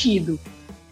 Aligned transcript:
Repetido. 0.00 0.38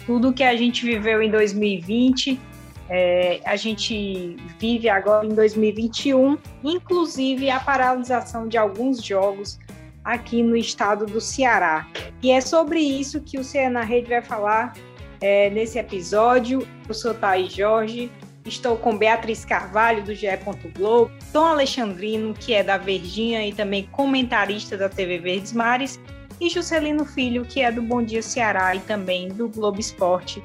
Tudo 0.04 0.32
que 0.32 0.42
a 0.42 0.56
gente 0.56 0.84
viveu 0.84 1.22
em 1.22 1.30
2020, 1.30 2.40
é, 2.88 3.40
a 3.44 3.56
gente 3.56 4.36
vive 4.58 4.88
agora 4.88 5.26
em 5.26 5.34
2021, 5.34 6.38
inclusive 6.64 7.50
a 7.50 7.60
paralisação 7.60 8.48
de 8.48 8.56
alguns 8.56 9.02
jogos 9.02 9.58
aqui 10.04 10.42
no 10.42 10.56
estado 10.56 11.04
do 11.04 11.20
Ceará. 11.20 11.86
E 12.22 12.30
é 12.30 12.40
sobre 12.40 12.80
isso 12.80 13.20
que 13.20 13.38
o 13.38 13.44
Ceará 13.44 13.70
na 13.70 13.82
Rede 13.82 14.08
vai 14.08 14.22
falar 14.22 14.74
é, 15.20 15.50
nesse 15.50 15.78
episódio. 15.78 16.66
Eu 16.88 16.94
sou 16.94 17.12
Thaís 17.12 17.52
Jorge, 17.52 18.10
estou 18.46 18.76
com 18.78 18.96
Beatriz 18.96 19.44
Carvalho, 19.44 20.02
do 20.02 20.14
GE. 20.14 20.28
Globo, 20.74 21.10
Tom 21.34 21.44
Alexandrino, 21.44 22.32
que 22.32 22.54
é 22.54 22.62
da 22.62 22.78
Verdinha 22.78 23.46
e 23.46 23.52
também 23.52 23.86
comentarista 23.92 24.78
da 24.78 24.88
TV 24.88 25.18
Verdes 25.18 25.52
Mares, 25.52 26.00
e 26.40 26.48
Juscelino 26.48 27.04
Filho, 27.04 27.44
que 27.44 27.60
é 27.60 27.70
do 27.70 27.82
Bom 27.82 28.02
Dia 28.02 28.22
Ceará 28.22 28.74
e 28.74 28.80
também 28.80 29.28
do 29.28 29.48
Globo 29.48 29.80
Esporte. 29.80 30.42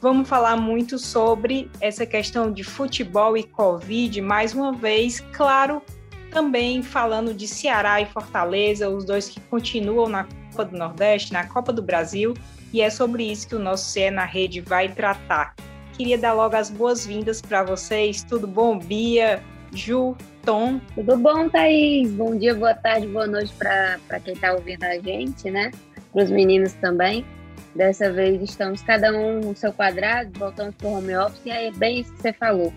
Vamos 0.00 0.28
falar 0.28 0.56
muito 0.56 0.98
sobre 0.98 1.70
essa 1.80 2.04
questão 2.04 2.52
de 2.52 2.62
futebol 2.62 3.36
e 3.36 3.42
Covid, 3.42 4.20
mais 4.20 4.54
uma 4.54 4.72
vez, 4.72 5.20
claro, 5.32 5.82
também 6.30 6.82
falando 6.82 7.32
de 7.32 7.48
Ceará 7.48 8.00
e 8.00 8.06
Fortaleza, 8.06 8.90
os 8.90 9.04
dois 9.04 9.28
que 9.28 9.40
continuam 9.40 10.08
na 10.08 10.24
Copa 10.50 10.64
do 10.66 10.76
Nordeste, 10.76 11.32
na 11.32 11.46
Copa 11.46 11.72
do 11.72 11.82
Brasil, 11.82 12.34
e 12.72 12.80
é 12.80 12.90
sobre 12.90 13.24
isso 13.24 13.48
que 13.48 13.54
o 13.54 13.58
nosso 13.58 13.90
CE 13.90 14.10
na 14.10 14.24
Rede 14.24 14.60
vai 14.60 14.88
tratar. 14.88 15.54
Queria 15.94 16.18
dar 16.18 16.34
logo 16.34 16.54
as 16.54 16.68
boas-vindas 16.68 17.40
para 17.40 17.62
vocês. 17.62 18.22
Tudo 18.22 18.46
bom, 18.46 18.78
Bia, 18.78 19.42
Ju, 19.72 20.14
Tom. 20.46 20.80
Tudo 20.94 21.18
bom, 21.18 21.48
Thaís? 21.48 22.08
Bom 22.12 22.36
dia, 22.38 22.54
boa 22.54 22.72
tarde, 22.72 23.08
boa 23.08 23.26
noite 23.26 23.52
para 23.58 23.98
quem 24.24 24.32
está 24.32 24.52
ouvindo 24.52 24.84
a 24.84 24.96
gente, 24.96 25.50
né? 25.50 25.72
Para 26.12 26.22
os 26.22 26.30
meninos 26.30 26.72
também. 26.74 27.26
Dessa 27.74 28.12
vez 28.12 28.40
estamos 28.40 28.80
cada 28.80 29.12
um 29.12 29.40
no 29.40 29.56
seu 29.56 29.72
quadrado, 29.72 30.30
voltamos 30.38 30.74
para 30.76 30.86
o 30.86 30.92
home 30.92 31.16
office, 31.16 31.44
e 31.44 31.50
aí 31.50 31.66
é 31.66 31.72
bem 31.72 31.98
isso 31.98 32.14
que 32.14 32.22
você 32.22 32.32
falou. 32.32 32.72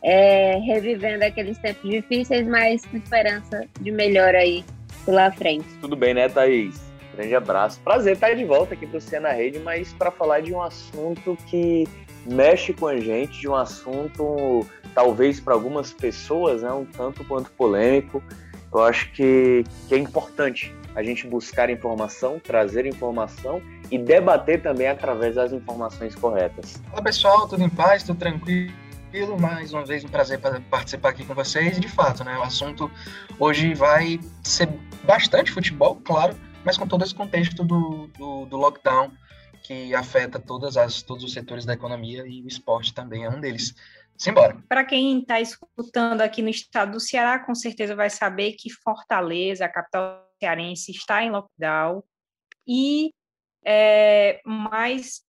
É, 0.00 0.58
revivendo 0.58 1.24
aqueles 1.24 1.58
tempos 1.58 1.90
difíceis, 1.90 2.46
mas 2.46 2.86
com 2.86 2.96
esperança 2.96 3.66
de 3.80 3.90
melhor 3.90 4.36
aí 4.36 4.64
pela 5.04 5.32
frente. 5.32 5.66
Tudo 5.80 5.96
bem, 5.96 6.14
né, 6.14 6.28
Thaís? 6.28 6.80
Grande 7.16 7.34
abraço. 7.34 7.80
Prazer 7.80 8.12
estar 8.12 8.32
de 8.34 8.44
volta 8.44 8.74
aqui 8.74 8.86
para 8.86 8.98
o 8.98 9.00
Cena 9.00 9.30
Rede, 9.30 9.58
mas 9.58 9.92
para 9.92 10.12
falar 10.12 10.40
de 10.40 10.54
um 10.54 10.62
assunto 10.62 11.36
que 11.48 11.84
mexe 12.30 12.72
com 12.72 12.86
a 12.86 12.98
gente, 12.98 13.40
de 13.40 13.48
um 13.48 13.54
assunto 13.54 14.66
talvez 14.94 15.40
para 15.40 15.54
algumas 15.54 15.92
pessoas 15.92 16.62
é 16.62 16.72
um 16.72 16.84
tanto 16.84 17.24
quanto 17.24 17.50
polêmico. 17.52 18.22
Eu 18.72 18.82
acho 18.82 19.10
que, 19.12 19.64
que 19.88 19.94
é 19.94 19.98
importante 19.98 20.74
a 20.94 21.02
gente 21.02 21.26
buscar 21.26 21.70
informação, 21.70 22.38
trazer 22.38 22.84
informação 22.84 23.62
e 23.90 23.96
debater 23.96 24.60
também 24.60 24.88
através 24.88 25.36
das 25.36 25.52
informações 25.52 26.14
corretas. 26.14 26.82
Olá 26.92 27.02
pessoal, 27.02 27.48
tudo 27.48 27.62
em 27.62 27.68
paz, 27.68 28.02
tudo 28.02 28.18
tranquilo? 28.18 28.72
Mais 29.40 29.72
uma 29.72 29.86
vez 29.86 30.04
um 30.04 30.08
prazer 30.08 30.38
participar 30.68 31.10
aqui 31.10 31.24
com 31.24 31.34
vocês. 31.34 31.80
De 31.80 31.88
fato, 31.88 32.24
né, 32.24 32.36
o 32.36 32.42
assunto 32.42 32.90
hoje 33.38 33.72
vai 33.72 34.20
ser 34.42 34.68
bastante 35.04 35.50
futebol, 35.50 35.96
claro, 36.04 36.34
mas 36.64 36.76
com 36.76 36.86
todo 36.86 37.04
esse 37.04 37.14
contexto 37.14 37.64
do, 37.64 38.10
do, 38.18 38.44
do 38.46 38.56
lockdown 38.56 39.10
que 39.68 39.94
afeta 39.94 40.40
todas 40.40 40.78
as, 40.78 41.02
todos 41.02 41.22
os 41.22 41.34
setores 41.34 41.66
da 41.66 41.74
economia 41.74 42.26
e 42.26 42.42
o 42.42 42.48
esporte 42.48 42.94
também 42.94 43.26
é 43.26 43.28
um 43.28 43.38
deles. 43.38 43.74
Simbora. 44.16 44.56
Para 44.66 44.82
quem 44.82 45.20
está 45.20 45.42
escutando 45.42 46.22
aqui 46.22 46.40
no 46.40 46.48
estado 46.48 46.92
do 46.92 47.00
Ceará, 47.00 47.38
com 47.38 47.54
certeza 47.54 47.94
vai 47.94 48.08
saber 48.08 48.52
que 48.52 48.72
Fortaleza, 48.72 49.66
a 49.66 49.68
capital 49.68 50.26
cearense, 50.40 50.90
está 50.90 51.22
em 51.22 51.30
lockdown 51.30 52.02
e 52.66 53.12
é, 53.62 54.40
mais 54.44 55.22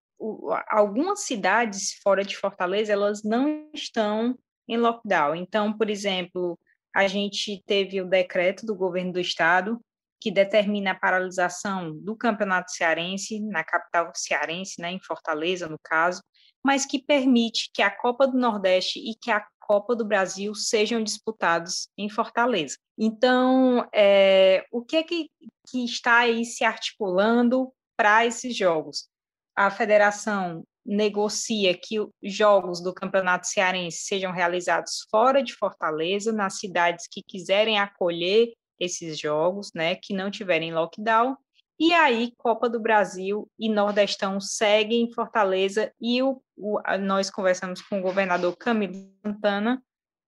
algumas 0.68 1.20
cidades 1.20 2.00
fora 2.02 2.24
de 2.24 2.36
Fortaleza 2.36 2.92
elas 2.92 3.22
não 3.22 3.68
estão 3.74 4.38
em 4.66 4.78
lockdown. 4.78 5.34
Então, 5.34 5.76
por 5.76 5.90
exemplo, 5.90 6.58
a 6.96 7.06
gente 7.06 7.62
teve 7.66 8.00
o 8.00 8.08
decreto 8.08 8.64
do 8.64 8.74
governo 8.74 9.12
do 9.12 9.20
estado 9.20 9.78
que 10.20 10.30
determina 10.30 10.92
a 10.92 10.98
paralisação 10.98 11.96
do 11.96 12.14
campeonato 12.16 12.70
cearense 12.70 13.40
na 13.40 13.64
capital 13.64 14.12
cearense, 14.14 14.80
né, 14.80 14.92
em 14.92 15.00
Fortaleza, 15.00 15.68
no 15.68 15.78
caso, 15.82 16.22
mas 16.62 16.84
que 16.84 17.02
permite 17.02 17.70
que 17.72 17.82
a 17.82 17.90
Copa 17.90 18.26
do 18.26 18.38
Nordeste 18.38 18.98
e 18.98 19.14
que 19.14 19.30
a 19.30 19.44
Copa 19.58 19.96
do 19.96 20.04
Brasil 20.04 20.54
sejam 20.54 21.02
disputados 21.02 21.88
em 21.96 22.10
Fortaleza. 22.10 22.76
Então, 22.98 23.88
é, 23.94 24.64
o 24.70 24.84
que 24.84 24.96
é 24.96 25.02
que, 25.02 25.30
que 25.70 25.84
está 25.84 26.18
aí 26.18 26.44
se 26.44 26.64
articulando 26.64 27.72
para 27.96 28.26
esses 28.26 28.54
jogos? 28.54 29.08
A 29.56 29.70
federação 29.70 30.64
negocia 30.84 31.78
que 31.78 32.00
os 32.00 32.10
jogos 32.22 32.82
do 32.82 32.92
Campeonato 32.92 33.46
Cearense 33.46 33.98
sejam 33.98 34.32
realizados 34.32 35.06
fora 35.10 35.42
de 35.42 35.54
Fortaleza, 35.54 36.32
nas 36.32 36.58
cidades 36.58 37.06
que 37.08 37.22
quiserem 37.22 37.78
acolher 37.78 38.52
esses 38.80 39.18
jogos, 39.18 39.70
né, 39.74 39.94
que 39.94 40.14
não 40.14 40.30
tiverem 40.30 40.72
lockdown, 40.72 41.36
e 41.82 41.94
aí, 41.94 42.34
Copa 42.36 42.68
do 42.68 42.78
Brasil 42.78 43.50
e 43.58 43.66
Nordestão 43.66 44.38
seguem 44.38 45.04
em 45.04 45.12
Fortaleza 45.14 45.90
e 45.98 46.22
o, 46.22 46.42
o, 46.54 46.78
nós 47.00 47.30
conversamos 47.30 47.80
com 47.80 47.98
o 47.98 48.02
governador 48.02 48.54
Camilo 48.54 49.10
Santana, 49.24 49.82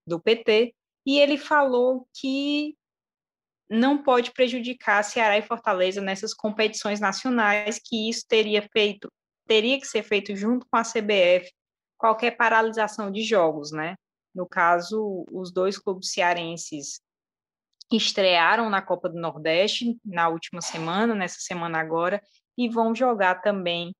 do 0.07 0.19
PT, 0.19 0.75
e 1.05 1.19
ele 1.19 1.37
falou 1.37 2.09
que 2.15 2.75
não 3.69 4.03
pode 4.03 4.33
prejudicar 4.33 5.05
Ceará 5.05 5.37
e 5.37 5.43
Fortaleza 5.43 6.01
nessas 6.01 6.33
competições 6.33 7.01
nacionais, 7.01 7.79
que 7.79 8.09
isso 8.09 8.25
teria 8.27 8.67
feito, 8.73 9.13
teria 9.47 9.79
que 9.79 9.87
ser 9.87 10.03
feito 10.03 10.35
junto 10.35 10.67
com 10.71 10.77
a 10.79 10.83
CBF, 10.83 11.53
qualquer 11.99 12.31
paralisação 12.33 13.11
de 13.11 13.23
jogos, 13.23 13.73
né? 13.73 13.95
No 14.35 14.49
caso, 14.49 15.27
os 15.31 15.53
dois 15.53 15.79
clubes 15.79 16.13
cearenses 16.13 16.99
estrearam 17.97 18.69
na 18.71 18.83
Copa 18.83 19.09
do 19.09 19.19
Nordeste 19.19 19.99
na 20.05 20.29
última 20.29 20.61
semana, 20.61 21.15
nessa 21.15 21.41
semana 21.41 21.79
agora, 21.79 22.23
e 22.57 22.69
vão 22.69 22.95
jogar 22.95 23.43
também 23.43 23.95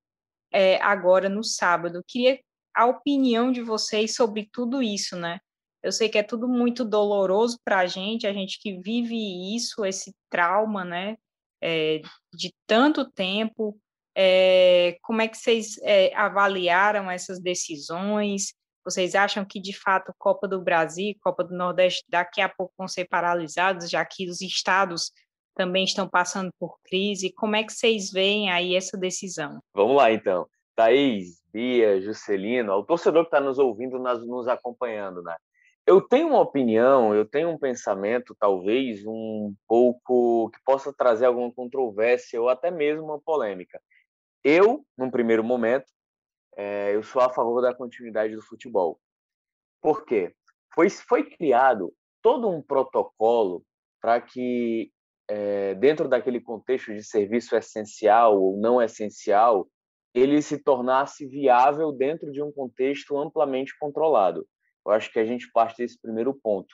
é, 0.51 0.81
agora 0.81 1.29
no 1.29 1.43
sábado. 1.43 2.03
Queria 2.07 2.39
a 2.75 2.85
opinião 2.85 3.51
de 3.51 3.61
vocês 3.61 4.15
sobre 4.15 4.49
tudo 4.51 4.81
isso, 4.81 5.15
né? 5.15 5.39
Eu 5.81 5.91
sei 5.91 6.07
que 6.07 6.17
é 6.17 6.23
tudo 6.23 6.47
muito 6.47 6.85
doloroso 6.85 7.59
para 7.63 7.79
a 7.79 7.85
gente, 7.85 8.25
a 8.25 8.33
gente 8.33 8.59
que 8.59 8.79
vive 8.79 9.55
isso, 9.55 9.85
esse 9.85 10.15
trauma, 10.29 10.85
né? 10.85 11.17
É, 11.61 12.01
de 12.33 12.53
tanto 12.65 13.09
tempo. 13.11 13.77
É, 14.15 14.97
como 15.01 15.21
é 15.21 15.27
que 15.27 15.37
vocês 15.37 15.77
é, 15.83 16.15
avaliaram 16.15 17.11
essas 17.11 17.39
decisões? 17.39 18.53
Vocês 18.83 19.15
acham 19.15 19.45
que, 19.45 19.59
de 19.59 19.77
fato, 19.77 20.13
Copa 20.17 20.47
do 20.47 20.61
Brasil, 20.61 21.15
Copa 21.21 21.43
do 21.43 21.55
Nordeste, 21.55 22.03
daqui 22.09 22.41
a 22.41 22.49
pouco 22.49 22.73
vão 22.77 22.87
ser 22.87 23.05
paralisados, 23.05 23.89
já 23.89 24.03
que 24.05 24.29
os 24.29 24.41
estados 24.41 25.11
também 25.55 25.83
estão 25.83 26.07
passando 26.07 26.51
por 26.59 26.77
crise? 26.83 27.33
Como 27.33 27.55
é 27.55 27.63
que 27.63 27.71
vocês 27.71 28.11
veem 28.11 28.51
aí 28.51 28.75
essa 28.75 28.97
decisão? 28.97 29.59
Vamos 29.73 29.95
lá, 29.95 30.11
então. 30.11 30.47
Thaís, 30.75 31.41
Bia, 31.51 32.01
Juscelino, 32.01 32.73
o 32.73 32.83
torcedor 32.83 33.23
que 33.23 33.27
está 33.27 33.39
nos 33.39 33.59
ouvindo, 33.59 33.99
nos 33.99 34.47
acompanhando, 34.47 35.21
né? 35.21 35.35
Eu 35.85 36.01
tenho 36.01 36.29
uma 36.29 36.39
opinião, 36.39 37.13
eu 37.13 37.25
tenho 37.25 37.49
um 37.49 37.57
pensamento, 37.57 38.35
talvez 38.39 39.05
um 39.05 39.53
pouco 39.67 40.49
que 40.49 40.57
possa 40.63 40.93
trazer 40.93 41.25
alguma 41.25 41.51
controvérsia 41.51 42.41
ou 42.41 42.47
até 42.47 42.71
mesmo 42.71 43.03
uma 43.03 43.19
polêmica. 43.19 43.81
Eu, 44.43 44.85
num 44.97 45.11
primeiro 45.11 45.43
momento, 45.43 45.85
é, 46.55 46.95
eu 46.95 47.03
sou 47.03 47.21
a 47.21 47.29
favor 47.29 47.61
da 47.61 47.73
continuidade 47.73 48.35
do 48.35 48.41
futebol. 48.41 48.99
Por 49.81 50.05
quê? 50.05 50.33
Foi, 50.73 50.89
foi 50.89 51.29
criado 51.29 51.93
todo 52.21 52.49
um 52.49 52.61
protocolo 52.61 53.63
para 54.01 54.19
que, 54.21 54.91
é, 55.27 55.75
dentro 55.75 56.07
daquele 56.07 56.39
contexto 56.39 56.93
de 56.93 57.03
serviço 57.03 57.55
essencial 57.55 58.41
ou 58.41 58.57
não 58.57 58.81
essencial, 58.81 59.67
ele 60.13 60.41
se 60.41 60.57
tornasse 60.57 61.27
viável 61.27 61.91
dentro 61.91 62.31
de 62.31 62.41
um 62.41 62.51
contexto 62.51 63.17
amplamente 63.17 63.77
controlado. 63.79 64.47
Eu 64.85 64.91
acho 64.91 65.11
que 65.11 65.19
a 65.19 65.25
gente 65.25 65.51
parte 65.51 65.77
desse 65.77 65.99
primeiro 65.99 66.33
ponto. 66.33 66.73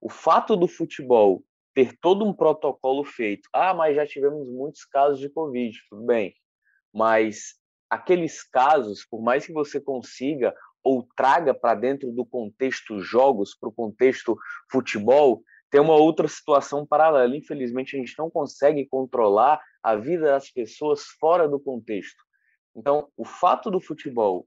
O 0.00 0.08
fato 0.08 0.56
do 0.56 0.66
futebol 0.66 1.42
ter 1.74 1.96
todo 2.00 2.24
um 2.24 2.32
protocolo 2.32 3.04
feito. 3.04 3.48
Ah, 3.52 3.74
mas 3.74 3.96
já 3.96 4.06
tivemos 4.06 4.46
muitos 4.48 4.84
casos 4.84 5.20
de 5.20 5.28
Covid, 5.28 5.78
tudo 5.88 6.04
bem. 6.04 6.34
Mas 6.92 7.54
aqueles 7.90 8.42
casos, 8.42 9.04
por 9.04 9.20
mais 9.20 9.44
que 9.44 9.52
você 9.52 9.80
consiga 9.80 10.54
ou 10.82 11.06
traga 11.16 11.52
para 11.52 11.74
dentro 11.74 12.10
do 12.12 12.24
contexto 12.24 13.00
jogos, 13.00 13.54
para 13.54 13.68
o 13.68 13.72
contexto 13.72 14.38
futebol, 14.70 15.42
tem 15.70 15.80
uma 15.80 15.94
outra 15.94 16.26
situação 16.26 16.86
paralela. 16.86 17.36
Infelizmente, 17.36 17.96
a 17.96 17.98
gente 17.98 18.14
não 18.18 18.30
consegue 18.30 18.86
controlar 18.86 19.60
a 19.82 19.96
vida 19.96 20.26
das 20.26 20.50
pessoas 20.50 21.02
fora 21.18 21.48
do 21.48 21.60
contexto. 21.60 22.22
Então, 22.74 23.08
o 23.16 23.24
fato 23.24 23.70
do 23.70 23.80
futebol 23.80 24.46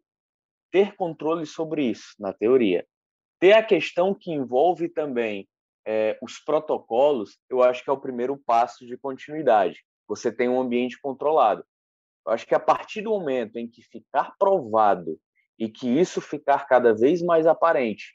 ter 0.72 0.96
controle 0.96 1.46
sobre 1.46 1.84
isso, 1.84 2.16
na 2.20 2.34
teoria, 2.34 2.86
ter 3.40 3.54
a 3.54 3.64
questão 3.64 4.14
que 4.14 4.32
envolve 4.32 4.90
também 4.90 5.48
é, 5.86 6.18
os 6.22 6.40
protocolos, 6.40 7.38
eu 7.50 7.62
acho 7.62 7.84
que 7.84 7.90
é 7.90 7.94
o 7.94 8.00
primeiro 8.00 8.38
passo 8.38 8.86
de 8.86 8.98
continuidade. 8.98 9.84
Você 10.08 10.32
tem 10.32 10.50
um 10.50 10.60
ambiente 10.60 11.00
controlado. 11.00 11.64
Eu 12.26 12.34
acho 12.34 12.46
que 12.46 12.56
a 12.56 12.60
partir 12.60 13.02
do 13.02 13.12
momento 13.12 13.58
em 13.58 13.68
que 13.68 13.82
ficar 13.82 14.34
provado 14.38 15.20
e 15.60 15.70
que 15.70 15.88
isso 15.88 16.22
ficar 16.22 16.66
cada 16.68 16.94
vez 16.94 17.22
mais 17.22 17.46
aparente, 17.46 18.14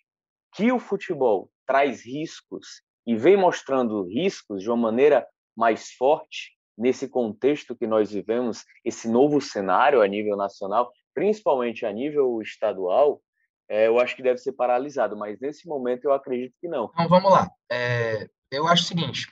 que 0.54 0.72
o 0.72 0.78
futebol 0.78 1.50
traz 1.66 2.04
riscos 2.04 2.82
e 3.06 3.14
vem 3.14 3.36
mostrando 3.36 4.02
riscos 4.04 4.62
de 4.62 4.70
uma 4.70 4.76
maneira 4.76 5.26
mais 5.56 5.92
forte 5.92 6.56
nesse 6.76 7.08
contexto 7.08 7.76
que 7.76 7.86
nós 7.86 8.10
vivemos, 8.12 8.64
esse 8.84 9.08
novo 9.08 9.40
cenário 9.40 10.00
a 10.00 10.06
nível 10.06 10.36
nacional, 10.36 10.92
principalmente 11.12 11.84
a 11.84 11.92
nível 11.92 12.40
estadual, 12.40 13.20
é, 13.68 13.88
eu 13.88 13.98
acho 13.98 14.16
que 14.16 14.22
deve 14.22 14.38
ser 14.38 14.52
paralisado, 14.52 15.16
mas 15.16 15.38
nesse 15.40 15.66
momento 15.66 16.04
eu 16.04 16.12
acredito 16.12 16.54
que 16.60 16.68
não. 16.68 16.90
Então 16.94 17.08
vamos 17.08 17.30
lá. 17.30 17.50
É, 17.70 18.28
eu 18.50 18.66
acho 18.66 18.84
o 18.84 18.86
seguinte: 18.86 19.26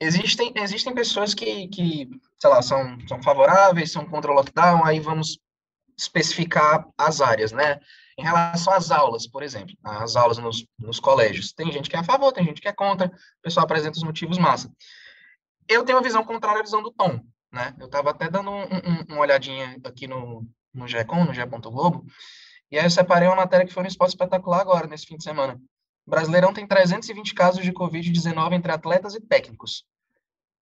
existem, 0.00 0.52
existem 0.56 0.94
pessoas 0.94 1.34
que, 1.34 1.68
que, 1.68 2.08
sei 2.38 2.50
lá, 2.50 2.62
são, 2.62 2.98
são 3.08 3.22
favoráveis, 3.22 3.92
são 3.92 4.04
contra 4.04 4.30
o 4.30 4.34
lockdown, 4.34 4.84
aí 4.84 5.00
vamos 5.00 5.38
especificar 5.96 6.86
as 6.98 7.20
áreas, 7.20 7.52
né? 7.52 7.80
Em 8.18 8.22
relação 8.22 8.72
às 8.72 8.90
aulas, 8.90 9.26
por 9.26 9.42
exemplo, 9.42 9.74
as 9.82 10.16
aulas 10.16 10.38
nos, 10.38 10.66
nos 10.78 11.00
colégios. 11.00 11.52
Tem 11.52 11.70
gente 11.72 11.88
que 11.88 11.96
é 11.96 11.98
a 11.98 12.04
favor, 12.04 12.32
tem 12.32 12.44
gente 12.44 12.60
que 12.60 12.68
é 12.68 12.72
contra, 12.72 13.06
o 13.06 13.42
pessoal 13.42 13.64
apresenta 13.64 13.96
os 13.96 14.02
motivos 14.02 14.38
massa. 14.38 14.70
Eu 15.68 15.84
tenho 15.84 15.98
uma 15.98 16.04
visão 16.04 16.24
contrária 16.24 16.60
à 16.60 16.62
visão 16.62 16.82
do 16.82 16.92
Tom, 16.92 17.20
né? 17.52 17.74
Eu 17.78 17.86
estava 17.86 18.10
até 18.10 18.28
dando 18.28 18.50
um, 18.50 18.62
um, 18.62 19.04
uma 19.08 19.20
olhadinha 19.20 19.78
aqui 19.84 20.06
no, 20.06 20.46
no 20.72 20.86
GECOM, 20.86 21.24
no 21.24 21.34
GE. 21.34 21.44
Globo, 21.44 22.04
e 22.70 22.78
aí 22.78 22.84
eu 22.84 22.90
separei 22.90 23.28
uma 23.28 23.36
matéria 23.36 23.66
que 23.66 23.72
foi 23.72 23.82
no 23.82 23.88
Esporte 23.88 24.10
Espetacular 24.10 24.60
agora, 24.60 24.86
nesse 24.86 25.06
fim 25.06 25.16
de 25.16 25.24
semana. 25.24 25.60
O 26.06 26.10
Brasileirão 26.10 26.52
tem 26.52 26.66
320 26.66 27.34
casos 27.34 27.64
de 27.64 27.72
Covid-19 27.72 28.52
entre 28.52 28.72
atletas 28.72 29.14
e 29.14 29.20
técnicos 29.20 29.84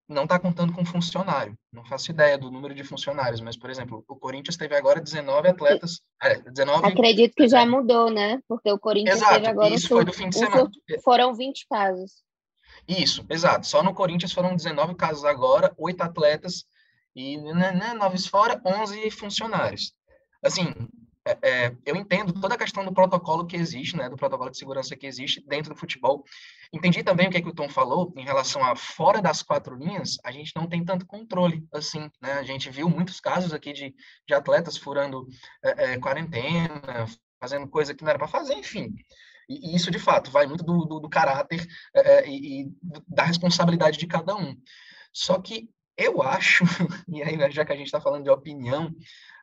não 0.09 0.25
está 0.25 0.39
contando 0.39 0.73
com 0.73 0.85
funcionário. 0.85 1.57
Não 1.73 1.85
faço 1.85 2.11
ideia 2.11 2.37
do 2.37 2.51
número 2.51 2.75
de 2.75 2.85
funcionários, 2.85 3.41
mas, 3.41 3.57
por 3.57 3.71
exemplo, 3.71 4.05
o 4.07 4.17
Corinthians 4.17 4.57
teve 4.57 4.77
agora 4.77 5.01
19 5.01 5.49
atletas. 5.49 6.01
É, 6.23 6.39
19... 6.41 6.87
Acredito 6.87 7.35
que 7.35 7.49
já 7.49 7.65
mudou, 7.65 8.11
né? 8.11 8.41
Porque 8.47 8.71
o 8.71 8.79
Corinthians 8.79 9.17
exato, 9.17 9.35
teve 9.35 9.47
agora 9.47 9.75
isso 9.75 9.87
um 9.87 9.97
foi 9.97 10.05
do 10.05 10.13
fim 10.13 10.29
de 10.29 10.39
semana. 10.39 10.71
foram 11.03 11.35
20 11.35 11.67
casos. 11.69 12.23
Isso, 12.87 13.25
exato. 13.31 13.67
Só 13.67 13.83
no 13.83 13.95
Corinthians 13.95 14.33
foram 14.33 14.55
19 14.55 14.95
casos 14.95 15.25
agora, 15.25 15.73
oito 15.79 16.03
atletas 16.03 16.65
e 17.17 17.39
né, 17.39 17.73
né, 17.73 17.95
nove 17.95 18.19
fora, 18.29 18.61
11 18.65 19.11
funcionários. 19.11 19.95
Assim, 20.43 20.75
é, 21.27 21.39
é, 21.43 21.77
eu 21.87 21.97
entendo 21.97 22.33
toda 22.39 22.55
a 22.55 22.59
questão 22.59 22.85
do 22.85 22.93
protocolo 22.93 23.47
que 23.47 23.57
existe, 23.57 23.97
né, 23.97 24.09
do 24.09 24.17
protocolo 24.17 24.51
de 24.51 24.59
segurança 24.59 24.95
que 24.95 25.07
existe 25.07 25.43
dentro 25.47 25.73
do 25.73 25.79
futebol. 25.79 26.23
Entendi 26.73 27.03
também 27.03 27.29
o 27.29 27.31
que, 27.31 27.39
é 27.39 27.43
que 27.43 27.49
o 27.49 27.55
Tom 27.55 27.69
falou 27.69 28.13
em 28.17 28.25
relação 28.25 28.63
a 28.63 28.77
fora 28.77 29.23
das 29.23 29.43
quatro 29.43 29.75
linhas, 29.75 30.19
a 30.23 30.31
gente 30.31 30.53
não 30.55 30.67
tem 30.67 30.85
tanto 30.85 31.07
controle 31.07 31.67
assim, 31.73 32.11
né? 32.21 32.35
A 32.35 32.43
gente 32.43 32.69
viu 32.69 32.91
muitos 32.91 33.21
casos 33.21 33.55
aqui 33.55 33.73
de, 33.73 33.95
de 34.27 34.35
atletas 34.35 34.77
furando 34.77 35.27
é, 35.65 35.95
é 35.95 35.99
quarentena, 35.99 37.07
fazendo 37.41 37.69
coisa 37.69 37.95
que 37.95 38.03
não 38.03 38.11
era 38.11 38.19
para 38.19 38.29
fazer, 38.29 38.55
enfim. 38.55 38.95
E, 39.49 39.75
isso, 39.75 39.91
de 39.91 39.99
fato, 39.99 40.31
vai 40.31 40.47
muito 40.47 40.65
do, 40.65 40.85
do, 40.85 41.01
do 41.01 41.09
caráter 41.09 41.67
e, 42.27 42.63
e 42.63 42.73
da 43.09 43.25
responsabilidade 43.25 43.99
de 43.99 44.07
cada 44.07 44.37
um. 44.37 44.57
Só 45.13 45.41
que 45.41 45.71
eu 45.97 46.23
acho, 46.23 46.65
e 47.09 47.23
aí 47.23 47.51
já 47.51 47.65
que 47.65 47.73
a 47.73 47.77
gente 47.77 47.87
está 47.87 48.01
falando 48.01 48.25
de 48.25 48.31
opinião, 48.31 48.95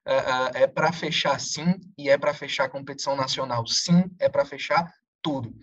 é, 0.05 0.63
é 0.63 0.67
para 0.67 0.91
fechar 0.91 1.39
sim, 1.39 1.79
e 1.97 2.09
é 2.09 2.17
para 2.17 2.33
fechar 2.33 2.65
a 2.65 2.69
competição 2.69 3.15
nacional 3.15 3.65
sim, 3.67 4.03
é 4.19 4.27
para 4.27 4.45
fechar 4.45 4.91
tudo. 5.21 5.53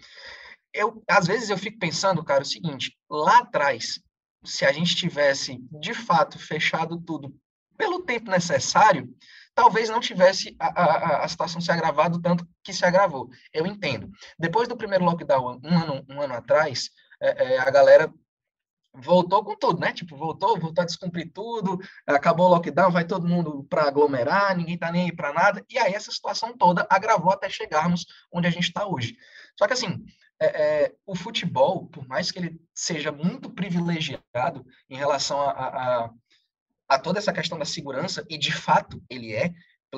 Eu, 0.73 1.03
às 1.09 1.27
vezes 1.27 1.51
eu 1.51 1.59
fico 1.59 1.79
pensando, 1.79 2.25
cara, 2.25 2.43
o 2.43 2.47
seguinte, 2.47 2.97
lá 3.11 3.39
atrás, 3.39 4.01
se 4.45 4.65
a 4.65 4.73
gente 4.73 4.95
tivesse 4.95 5.59
de 5.81 5.95
fato 5.95 6.39
fechado 6.39 7.01
tudo 7.01 7.35
pelo 7.77 8.03
tempo 8.03 8.31
necessário, 8.31 9.09
talvez 9.55 9.89
não 9.89 10.01
tivesse 10.01 10.55
a, 10.59 10.67
a, 10.67 11.25
a 11.25 11.29
situação 11.29 11.61
se 11.61 11.71
agravado 11.73 12.21
tanto 12.21 12.47
que 12.63 12.73
se 12.73 12.85
agravou. 12.85 13.29
Eu 13.53 13.67
entendo. 13.67 14.11
Depois 14.39 14.69
do 14.69 14.77
primeiro 14.77 15.05
lockdown, 15.05 15.61
um 15.65 15.79
ano, 15.79 16.05
um 16.09 16.21
ano 16.21 16.35
atrás, 16.35 16.91
é, 17.21 17.55
é, 17.55 17.59
a 17.59 17.71
galera 17.71 18.13
voltou 19.03 19.45
com 19.45 19.57
tudo, 19.57 19.81
né? 19.81 19.93
Tipo, 19.93 20.17
voltou, 20.17 20.59
voltou 20.59 20.83
a 20.83 20.87
descumprir 20.87 21.31
tudo, 21.33 21.79
acabou 22.07 22.47
o 22.47 22.51
lockdown, 22.51 22.91
vai 22.91 23.05
todo 23.05 23.27
mundo 23.27 23.65
para 23.65 23.87
aglomerar, 23.87 24.57
ninguém 24.57 24.79
tá 24.79 24.91
nem 24.91 25.05
aí 25.05 25.13
para 25.13 25.33
nada, 25.33 25.65
e 25.69 25.79
aí 25.79 25.95
essa 25.95 26.11
situação 26.11 26.57
toda 26.57 26.87
agravou 26.91 27.33
até 27.33 27.49
chegarmos 27.49 28.07
onde 28.33 28.47
a 28.47 28.51
gente 28.51 28.65
está 28.65 28.87
hoje. 28.87 29.17
Só 29.59 29.67
que 29.67 29.73
assim, 29.73 30.05
é, 30.41 30.47
é, 30.47 30.95
o 31.07 31.15
futebol, 31.15 31.87
por 31.87 32.07
mais 32.07 32.31
que 32.31 32.39
ele 32.39 32.61
seja 32.75 33.11
muito 33.11 33.51
privilegiado 33.51 34.65
em 34.89 34.97
relação 34.97 35.41
a, 35.41 35.51
a, 35.51 36.11
a, 36.89 36.99
toda 36.99 37.19
essa 37.19 37.33
questão 37.33 37.59
da 37.59 37.65
segurança, 37.65 38.25
e 38.29 38.39
de 38.39 38.53
fato 38.53 39.03
ele 39.09 39.35
é, 39.35 39.53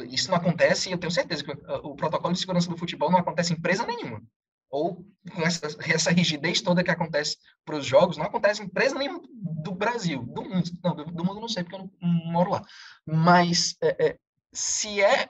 isso 0.09 0.31
não 0.31 0.37
acontece, 0.37 0.91
eu 0.91 0.99
tenho 0.99 1.11
certeza 1.11 1.43
que 1.43 1.51
o 1.83 1.97
protocolo 1.97 2.33
de 2.33 2.41
segurança 2.41 2.71
do 2.71 2.77
futebol 2.77 3.11
não 3.11 3.19
acontece 3.19 3.53
em 3.53 3.57
empresa 3.57 3.85
nenhuma 3.87 4.23
ou 4.71 5.05
essa, 5.39 5.67
essa 5.81 6.11
rigidez 6.11 6.61
toda 6.61 6.85
que 6.85 6.91
acontece 6.91 7.37
para 7.65 7.77
os 7.77 7.85
jogos, 7.85 8.17
não 8.17 8.25
acontece 8.25 8.63
em 8.63 8.67
empresa 8.67 8.97
nenhuma 8.97 9.21
do 9.33 9.73
Brasil, 9.73 10.23
do 10.23 10.43
mundo, 10.43 10.71
não, 10.83 10.95
do, 10.95 11.05
do 11.05 11.25
mundo 11.25 11.41
não 11.41 11.49
sei, 11.49 11.65
porque 11.65 11.75
eu 11.77 11.81
não, 11.81 11.91
não 12.01 12.33
moro 12.33 12.51
lá, 12.53 12.65
mas 13.05 13.77
é, 13.83 14.07
é, 14.07 14.19
se 14.53 15.03
é, 15.03 15.29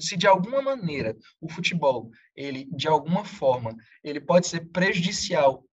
se 0.00 0.16
de 0.16 0.26
alguma 0.26 0.62
maneira 0.62 1.16
o 1.40 1.48
futebol, 1.48 2.10
ele, 2.34 2.64
de 2.74 2.88
alguma 2.88 3.24
forma, 3.24 3.76
ele 4.02 4.20
pode 4.20 4.48
ser 4.48 4.68
prejudicial 4.70 5.64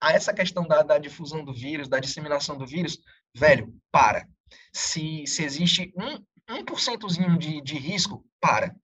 a 0.00 0.12
essa 0.12 0.32
questão 0.32 0.66
da, 0.66 0.82
da 0.82 0.98
difusão 0.98 1.44
do 1.44 1.52
vírus, 1.52 1.88
da 1.88 2.00
disseminação 2.00 2.56
do 2.56 2.66
vírus, 2.66 2.98
velho, 3.34 3.72
para. 3.90 4.26
Se, 4.72 5.24
se 5.26 5.44
existe 5.44 5.92
um, 5.96 6.54
um 6.56 6.64
porcentozinho 6.64 7.38
de, 7.38 7.60
de 7.60 7.78
risco, 7.78 8.24
para 8.40 8.74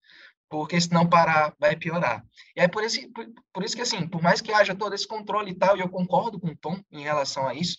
porque 0.49 0.81
se 0.81 0.91
não 0.91 1.07
parar, 1.07 1.53
vai 1.59 1.75
piorar. 1.75 2.25
E 2.55 2.61
é 2.61 2.67
por, 2.67 2.83
esse, 2.83 3.07
por, 3.09 3.25
por, 3.53 3.63
isso 3.63 3.75
que, 3.75 3.81
assim, 3.81 4.07
por 4.07 4.21
mais 4.21 4.41
que 4.41 4.51
haja 4.51 4.75
todo 4.75 4.95
esse 4.95 5.07
controle 5.07 5.51
e 5.51 5.55
tal, 5.55 5.77
e 5.77 5.81
eu 5.81 5.89
concordo 5.89 6.39
com 6.39 6.47
o 6.47 6.57
Tom 6.57 6.81
em 6.91 7.03
relação 7.03 7.47
a 7.47 7.53
isso, 7.53 7.77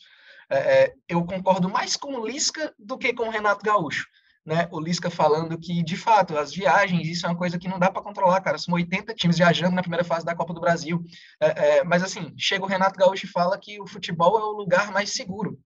é, 0.48 0.56
é, 0.56 0.94
eu 1.08 1.24
concordo 1.24 1.68
mais 1.68 1.96
com 1.96 2.14
o 2.14 2.26
Lisca 2.26 2.74
do 2.78 2.96
que 2.96 3.12
com 3.12 3.26
o 3.26 3.30
Renato 3.30 3.64
Gaúcho. 3.64 4.06
Né? 4.44 4.68
O 4.72 4.80
Lisca 4.80 5.10
falando 5.10 5.58
que, 5.58 5.82
de 5.82 5.96
fato, 5.96 6.36
as 6.36 6.52
viagens, 6.52 7.06
isso 7.06 7.26
é 7.26 7.28
uma 7.28 7.36
coisa 7.36 7.58
que 7.58 7.68
não 7.68 7.78
dá 7.78 7.90
para 7.90 8.02
controlar, 8.02 8.40
cara. 8.40 8.56
São 8.56 8.74
80 8.74 9.14
times 9.14 9.36
viajando 9.36 9.74
na 9.74 9.82
primeira 9.82 10.04
fase 10.04 10.24
da 10.24 10.34
Copa 10.34 10.54
do 10.54 10.60
Brasil. 10.60 11.04
É, 11.40 11.46
é, 11.78 11.84
mas, 11.84 12.02
assim, 12.02 12.32
chega 12.38 12.64
o 12.64 12.68
Renato 12.68 12.98
Gaúcho 12.98 13.26
e 13.26 13.30
fala 13.30 13.58
que 13.58 13.80
o 13.80 13.86
futebol 13.86 14.38
é 14.38 14.42
o 14.42 14.56
lugar 14.56 14.90
mais 14.90 15.12
seguro. 15.12 15.60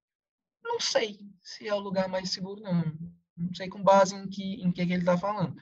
Não 0.63 0.81
sei 0.81 1.19
se 1.43 1.69
é 1.69 1.75
o 1.75 1.79
lugar 1.79 2.09
mais 2.09 2.31
seguro, 2.31 2.61
não. 2.61 2.85
Não 3.37 3.55
sei 3.55 3.69
com 3.69 3.83
base 3.83 4.15
em 4.15 4.29
que, 4.29 4.63
em 4.63 4.73
que, 4.73 4.85
que 4.85 4.93
ele 4.93 5.03
está 5.03 5.17
falando. 5.17 5.55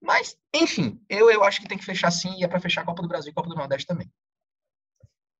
Mas, 0.00 0.36
enfim, 0.54 1.00
eu, 1.08 1.30
eu 1.30 1.42
acho 1.42 1.60
que 1.60 1.68
tem 1.68 1.78
que 1.78 1.84
fechar 1.84 2.10
sim, 2.10 2.34
e 2.38 2.44
é 2.44 2.48
para 2.48 2.60
fechar 2.60 2.82
a 2.82 2.84
Copa 2.84 3.02
do 3.02 3.08
Brasil 3.08 3.30
e 3.30 3.32
a 3.32 3.34
Copa 3.34 3.48
do 3.48 3.56
Nordeste 3.56 3.86
também. 3.86 4.08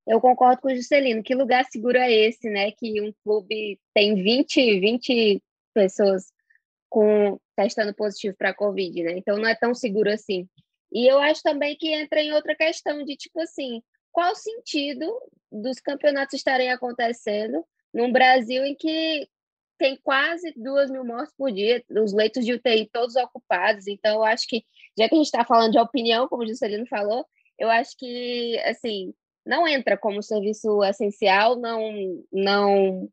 Eu 0.07 0.21
concordo 0.21 0.63
com 0.63 0.69
o 0.69 0.75
Juscelino. 0.75 1.23
Que 1.23 1.35
lugar 1.35 1.65
seguro 1.67 1.99
é 1.99 2.11
esse, 2.11 2.49
né? 2.49 2.73
Que 2.73 3.01
um 3.01 3.13
clube 3.23 3.79
tem 3.95 4.15
20, 4.15 4.81
20 4.81 5.43
pessoas 5.75 6.33
com 6.89 7.39
testando 7.55 7.95
positivo 7.95 8.35
para 8.37 8.51
a 8.51 8.55
Covid, 8.55 9.03
né? 9.03 9.13
Então 9.19 9.37
não 9.37 9.47
é 9.47 9.55
tão 9.55 9.75
seguro 9.75 10.11
assim. 10.11 10.49
E 10.91 11.07
eu 11.07 11.19
acho 11.19 11.43
também 11.43 11.77
que 11.77 11.93
entra 11.93 12.23
em 12.23 12.33
outra 12.33 12.55
questão 12.57 13.05
de 13.05 13.17
tipo 13.17 13.39
assim, 13.41 13.83
qual 14.11 14.33
o 14.33 14.37
sentido 14.37 15.21
dos 15.53 15.79
campeonatos 15.79 16.35
estarem 16.35 16.71
acontecendo 16.71 17.63
num 17.93 18.11
Brasil 18.11 18.65
em 18.65 18.75
que 18.75 19.29
tem 19.79 19.97
quase 20.03 20.53
duas 20.57 20.91
mil 20.91 21.05
mortes 21.05 21.35
por 21.37 21.53
dia, 21.53 21.83
os 21.91 22.13
leitos 22.13 22.45
de 22.45 22.53
UTI 22.53 22.91
todos 22.93 23.17
ocupados. 23.17 23.87
Então, 23.87 24.17
eu 24.17 24.25
acho 24.25 24.47
que, 24.47 24.65
já 24.99 25.09
que 25.09 25.15
a 25.15 25.19
gente 25.19 25.27
está 25.27 25.45
falando 25.45 25.73
de 25.73 25.79
opinião, 25.79 26.29
como 26.29 26.43
o 26.43 26.47
Juscelino 26.47 26.87
falou, 26.87 27.25
eu 27.59 27.71
acho 27.71 27.97
que, 27.97 28.59
assim, 28.65 29.15
não 29.47 29.67
entra 29.67 29.97
como 29.97 30.23
serviço 30.23 30.83
essencial, 30.85 31.57
não. 31.57 32.23
não 32.33 33.09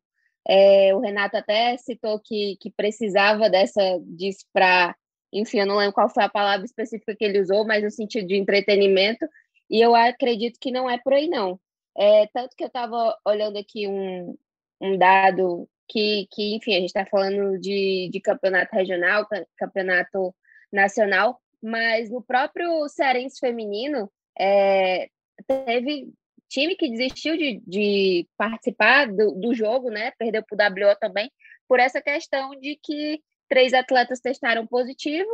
é, 0.48 0.94
o 0.94 1.00
Renato 1.00 1.36
até 1.36 1.76
citou 1.76 2.20
que, 2.20 2.56
que 2.60 2.70
precisava 2.70 3.50
dessa 3.50 3.80
disso 4.04 4.46
para, 4.52 4.94
enfim, 5.32 5.60
eu 5.60 5.66
não 5.66 5.76
lembro 5.76 5.94
qual 5.94 6.08
foi 6.08 6.22
a 6.22 6.28
palavra 6.28 6.64
específica 6.64 7.16
que 7.16 7.24
ele 7.24 7.40
usou, 7.40 7.66
mas 7.66 7.82
no 7.82 7.90
sentido 7.90 8.28
de 8.28 8.36
entretenimento, 8.36 9.26
e 9.68 9.80
eu 9.80 9.94
acredito 9.94 10.58
que 10.60 10.70
não 10.70 10.88
é 10.88 10.98
por 10.98 11.14
aí, 11.14 11.28
não. 11.28 11.58
É, 11.96 12.26
tanto 12.28 12.54
que 12.56 12.62
eu 12.62 12.68
estava 12.68 13.16
olhando 13.24 13.58
aqui 13.58 13.88
um, 13.88 14.36
um 14.80 14.98
dado 14.98 15.68
que, 15.88 16.26
que, 16.30 16.54
enfim, 16.56 16.72
a 16.72 16.80
gente 16.80 16.88
está 16.88 17.06
falando 17.06 17.58
de, 17.58 18.08
de 18.12 18.20
campeonato 18.20 18.74
regional, 18.74 19.26
campeonato 19.56 20.34
nacional, 20.72 21.40
mas 21.62 22.10
no 22.10 22.22
próprio 22.22 22.88
Cearense 22.88 23.38
Feminino, 23.40 24.10
é, 24.38 25.08
teve 25.46 26.12
time 26.48 26.76
que 26.76 26.90
desistiu 26.90 27.36
de, 27.36 27.60
de 27.66 28.28
participar 28.36 29.08
do, 29.08 29.32
do 29.32 29.54
jogo, 29.54 29.90
né? 29.90 30.12
Perdeu 30.18 30.42
para 30.44 30.70
o 30.70 30.88
WO 30.88 30.96
também, 31.00 31.30
por 31.68 31.80
essa 31.80 32.00
questão 32.00 32.50
de 32.60 32.78
que 32.82 33.20
três 33.48 33.72
atletas 33.74 34.20
testaram 34.20 34.66
positivo 34.66 35.28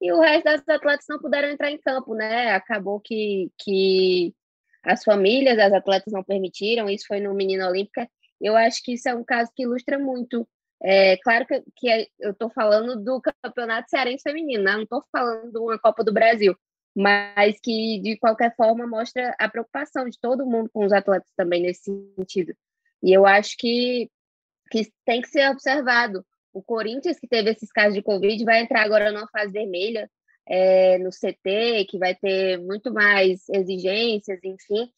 e 0.00 0.12
o 0.12 0.20
resto 0.20 0.44
das 0.44 0.68
atletas 0.68 1.06
não 1.08 1.18
puderam 1.18 1.48
entrar 1.48 1.70
em 1.70 1.78
campo, 1.78 2.14
né? 2.14 2.52
Acabou 2.52 3.00
que, 3.00 3.50
que 3.58 4.34
as 4.82 5.02
famílias 5.02 5.56
das 5.56 5.72
atletas 5.72 6.12
não 6.12 6.22
permitiram, 6.22 6.88
isso 6.88 7.06
foi 7.06 7.20
no 7.20 7.34
Menino 7.34 7.66
Olímpica. 7.66 8.08
Eu 8.40 8.56
acho 8.56 8.82
que 8.82 8.92
isso 8.94 9.08
é 9.08 9.14
um 9.14 9.24
caso 9.24 9.50
que 9.54 9.62
ilustra 9.62 9.98
muito. 9.98 10.48
É, 10.82 11.16
claro 11.18 11.46
que, 11.46 11.62
que 11.76 11.88
é, 11.90 12.06
eu 12.20 12.30
estou 12.30 12.50
falando 12.50 13.02
do 13.02 13.20
Campeonato 13.42 13.90
Cearense 13.90 14.22
Feminino, 14.22 14.62
né? 14.62 14.72
não 14.72 14.82
estou 14.82 15.04
falando 15.10 15.50
de 15.50 15.58
uma 15.58 15.78
Copa 15.78 16.04
do 16.04 16.12
Brasil, 16.12 16.56
mas 16.94 17.58
que, 17.60 18.00
de 18.00 18.16
qualquer 18.16 18.54
forma, 18.56 18.86
mostra 18.86 19.34
a 19.38 19.48
preocupação 19.48 20.08
de 20.08 20.18
todo 20.20 20.46
mundo 20.46 20.70
com 20.72 20.84
os 20.84 20.92
atletas 20.92 21.30
também 21.36 21.62
nesse 21.62 21.92
sentido. 22.16 22.54
E 23.02 23.12
eu 23.12 23.26
acho 23.26 23.56
que, 23.56 24.08
que 24.70 24.90
tem 25.04 25.20
que 25.20 25.28
ser 25.28 25.50
observado 25.50 26.24
o 26.52 26.62
Corinthians, 26.62 27.18
que 27.18 27.28
teve 27.28 27.50
esses 27.50 27.70
casos 27.70 27.94
de 27.94 28.02
Covid, 28.02 28.44
vai 28.44 28.60
entrar 28.60 28.82
agora 28.82 29.12
numa 29.12 29.28
fase 29.28 29.52
vermelha 29.52 30.10
é, 30.48 30.98
no 30.98 31.10
CT, 31.10 31.86
que 31.88 31.98
vai 31.98 32.14
ter 32.14 32.58
muito 32.58 32.92
mais 32.92 33.48
exigências, 33.48 34.40
enfim. 34.42 34.90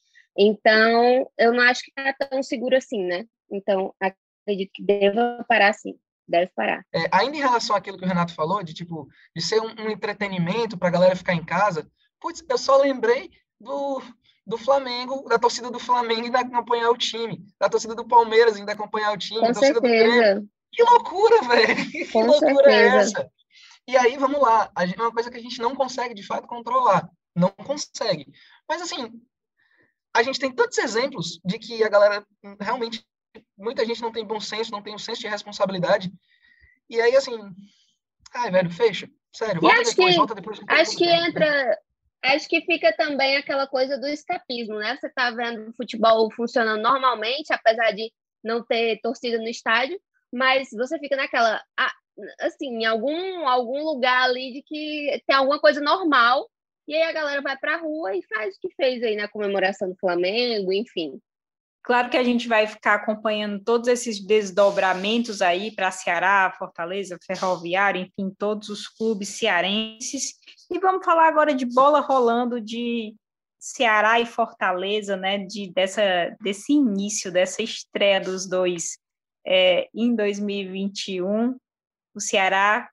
Então, 0.42 1.30
eu 1.36 1.52
não 1.52 1.62
acho 1.64 1.82
que 1.82 1.92
está 1.94 2.14
tão 2.26 2.42
seguro 2.42 2.74
assim, 2.74 3.04
né? 3.04 3.26
Então, 3.52 3.94
acredito 4.00 4.70
que 4.72 4.82
deva 4.82 5.44
parar 5.46 5.74
sim. 5.74 5.98
Deve 6.26 6.50
parar. 6.56 6.82
É, 6.94 7.08
ainda 7.12 7.36
em 7.36 7.40
relação 7.40 7.76
àquilo 7.76 7.98
que 7.98 8.04
o 8.04 8.08
Renato 8.08 8.32
falou, 8.34 8.62
de 8.62 8.72
tipo, 8.72 9.06
de 9.36 9.42
ser 9.42 9.60
um, 9.60 9.68
um 9.84 9.90
entretenimento 9.90 10.78
para 10.78 10.88
a 10.88 10.92
galera 10.92 11.14
ficar 11.14 11.34
em 11.34 11.44
casa, 11.44 11.86
putz, 12.18 12.42
eu 12.48 12.56
só 12.56 12.78
lembrei 12.78 13.30
do, 13.60 14.00
do 14.46 14.56
Flamengo, 14.56 15.28
da 15.28 15.38
torcida 15.38 15.70
do 15.70 15.78
Flamengo 15.78 16.24
ainda 16.24 16.40
acompanhar 16.40 16.88
o 16.88 16.96
time, 16.96 17.44
da 17.58 17.68
torcida 17.68 17.94
do 17.94 18.08
Palmeiras 18.08 18.56
ainda 18.56 18.72
acompanhar 18.72 19.12
o 19.12 19.18
time, 19.18 19.40
Com 19.40 19.48
da 19.48 19.52
torcida 19.52 19.80
certeza. 19.80 20.06
do 20.06 20.20
Grêmio. 20.20 20.48
Que 20.72 20.82
loucura, 20.84 21.42
velho! 21.42 21.76
Que 21.90 22.06
Com 22.06 22.24
loucura 22.24 22.72
é 22.72 22.90
certeza. 22.90 23.18
essa? 23.18 23.32
E 23.86 23.96
aí, 23.96 24.16
vamos 24.16 24.40
lá, 24.40 24.70
é 24.78 25.02
uma 25.02 25.12
coisa 25.12 25.30
que 25.30 25.36
a 25.36 25.42
gente 25.42 25.60
não 25.60 25.74
consegue, 25.74 26.14
de 26.14 26.24
fato, 26.24 26.46
controlar. 26.46 27.10
Não 27.34 27.50
consegue. 27.50 28.26
Mas, 28.68 28.80
assim, 28.80 29.20
a 30.14 30.22
gente 30.22 30.38
tem 30.38 30.52
tantos 30.52 30.78
exemplos 30.78 31.40
de 31.44 31.58
que 31.58 31.82
a 31.84 31.88
galera 31.88 32.26
realmente, 32.60 33.04
muita 33.56 33.84
gente 33.84 34.02
não 34.02 34.12
tem 34.12 34.24
bom 34.24 34.40
senso, 34.40 34.72
não 34.72 34.82
tem 34.82 34.94
um 34.94 34.98
senso 34.98 35.20
de 35.20 35.28
responsabilidade. 35.28 36.12
E 36.88 37.00
aí, 37.00 37.14
assim, 37.14 37.38
ai, 38.34 38.50
velho, 38.50 38.70
fecha. 38.70 39.08
Sério, 39.32 39.60
volta 39.60 39.80
acho 39.80 39.90
depois, 39.90 40.10
que- 40.12 40.18
volta 40.18 40.34
depois. 40.34 40.60
Acho 40.68 40.96
que 40.96 41.04
entra. 41.06 41.78
Acho 42.22 42.48
que 42.48 42.60
fica 42.62 42.92
também 42.96 43.36
aquela 43.36 43.66
coisa 43.66 43.96
do 43.96 44.06
escapismo, 44.06 44.74
né? 44.74 44.96
Você 44.96 45.08
tá 45.08 45.30
vendo 45.30 45.70
o 45.70 45.72
futebol 45.72 46.30
funcionando 46.34 46.82
normalmente, 46.82 47.52
apesar 47.52 47.92
de 47.92 48.12
não 48.44 48.62
ter 48.62 49.00
torcida 49.00 49.38
no 49.38 49.48
estádio, 49.48 49.98
mas 50.32 50.68
você 50.72 50.98
fica 50.98 51.16
naquela. 51.16 51.62
ah, 51.78 51.92
assim, 52.40 52.66
em 52.66 52.84
algum, 52.84 53.48
algum 53.48 53.82
lugar 53.84 54.24
ali 54.24 54.52
de 54.52 54.62
que 54.62 55.22
tem 55.26 55.34
alguma 55.34 55.58
coisa 55.58 55.80
normal, 55.80 56.50
e 56.90 56.96
aí 56.96 57.02
a 57.02 57.12
galera 57.12 57.40
vai 57.40 57.56
pra 57.56 57.76
rua 57.76 58.16
e 58.16 58.22
faz 58.24 58.56
o 58.56 58.60
que 58.60 58.74
fez 58.74 59.00
aí 59.04 59.14
na 59.14 59.28
comemoração 59.28 59.88
do 59.88 59.96
Flamengo, 59.96 60.72
enfim. 60.72 61.20
Claro 61.84 62.10
que 62.10 62.16
a 62.16 62.24
gente 62.24 62.48
vai 62.48 62.66
ficar 62.66 62.94
acompanhando 62.94 63.62
todos 63.62 63.86
esses 63.86 64.18
desdobramentos 64.18 65.40
aí 65.40 65.72
para 65.72 65.92
Ceará, 65.92 66.52
Fortaleza, 66.58 67.16
Ferroviário, 67.24 68.00
enfim, 68.02 68.34
todos 68.36 68.68
os 68.70 68.88
clubes 68.88 69.28
cearenses. 69.28 70.34
E 70.68 70.80
vamos 70.80 71.04
falar 71.04 71.28
agora 71.28 71.54
de 71.54 71.64
bola 71.64 72.00
rolando 72.00 72.60
de 72.60 73.14
Ceará 73.56 74.18
e 74.18 74.26
Fortaleza, 74.26 75.16
né? 75.16 75.38
De, 75.38 75.72
dessa, 75.72 76.36
desse 76.42 76.72
início, 76.72 77.30
dessa 77.30 77.62
estreia 77.62 78.20
dos 78.20 78.48
dois 78.48 78.98
é, 79.46 79.88
em 79.94 80.12
2021. 80.12 81.56
O 82.16 82.20
Ceará 82.20 82.90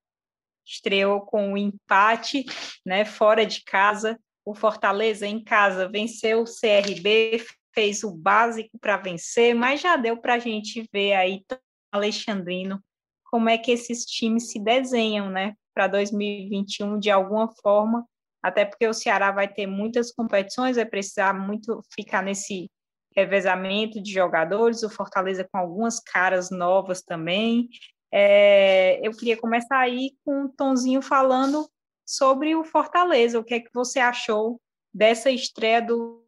estreou 0.68 1.22
com 1.22 1.54
um 1.54 1.58
empate, 1.58 2.46
né? 2.86 3.06
Fora 3.06 3.46
de 3.46 3.64
casa. 3.64 4.20
O 4.46 4.54
Fortaleza 4.54 5.26
em 5.26 5.44
casa 5.44 5.90
venceu 5.90 6.42
o 6.42 6.46
CRB, 6.46 7.44
fez 7.74 8.04
o 8.04 8.12
básico 8.12 8.78
para 8.80 8.98
vencer, 8.98 9.54
mas 9.54 9.82
já 9.82 9.96
deu 9.96 10.18
para 10.18 10.36
a 10.36 10.40
gente 10.40 10.88
ver 10.92 11.14
aí, 11.14 11.44
Alexandrino, 11.92 12.82
como 13.26 13.50
é 13.50 13.58
que 13.58 13.72
esses 13.72 14.06
times 14.06 14.52
se 14.52 14.60
desenham, 14.60 15.30
né, 15.30 15.54
para 15.74 15.88
2021 15.88 16.98
de 16.98 17.12
alguma 17.12 17.50
forma, 17.62 18.06
até 18.42 18.66
porque 18.66 18.88
o 18.88 18.94
Ceará 18.94 19.32
vai 19.32 19.48
ter 19.48 19.68
muitas 19.68 20.12
competições, 20.12 20.78
vai 20.78 20.86
precisar 20.86 21.34
muito 21.34 21.82
ficar 21.94 22.24
nesse 22.24 22.70
revezamento 23.16 24.02
de 24.02 24.12
jogadores, 24.12 24.84
o 24.84 24.90
Fortaleza 24.90 25.48
com 25.52 25.58
algumas 25.58 26.00
caras 26.00 26.50
novas 26.50 27.02
também. 27.02 27.68
É, 28.12 29.06
eu 29.06 29.12
queria 29.12 29.38
começar 29.38 29.80
aí 29.80 30.12
com 30.24 30.46
o 30.46 30.50
Tonzinho 30.50 31.02
falando 31.02 31.70
sobre 32.06 32.56
o 32.56 32.64
Fortaleza, 32.64 33.40
o 33.40 33.44
que 33.44 33.56
é 33.56 33.60
que 33.60 33.74
você 33.74 34.00
achou 34.00 34.62
dessa 34.94 35.30
estreia 35.30 35.82
do 35.82 36.24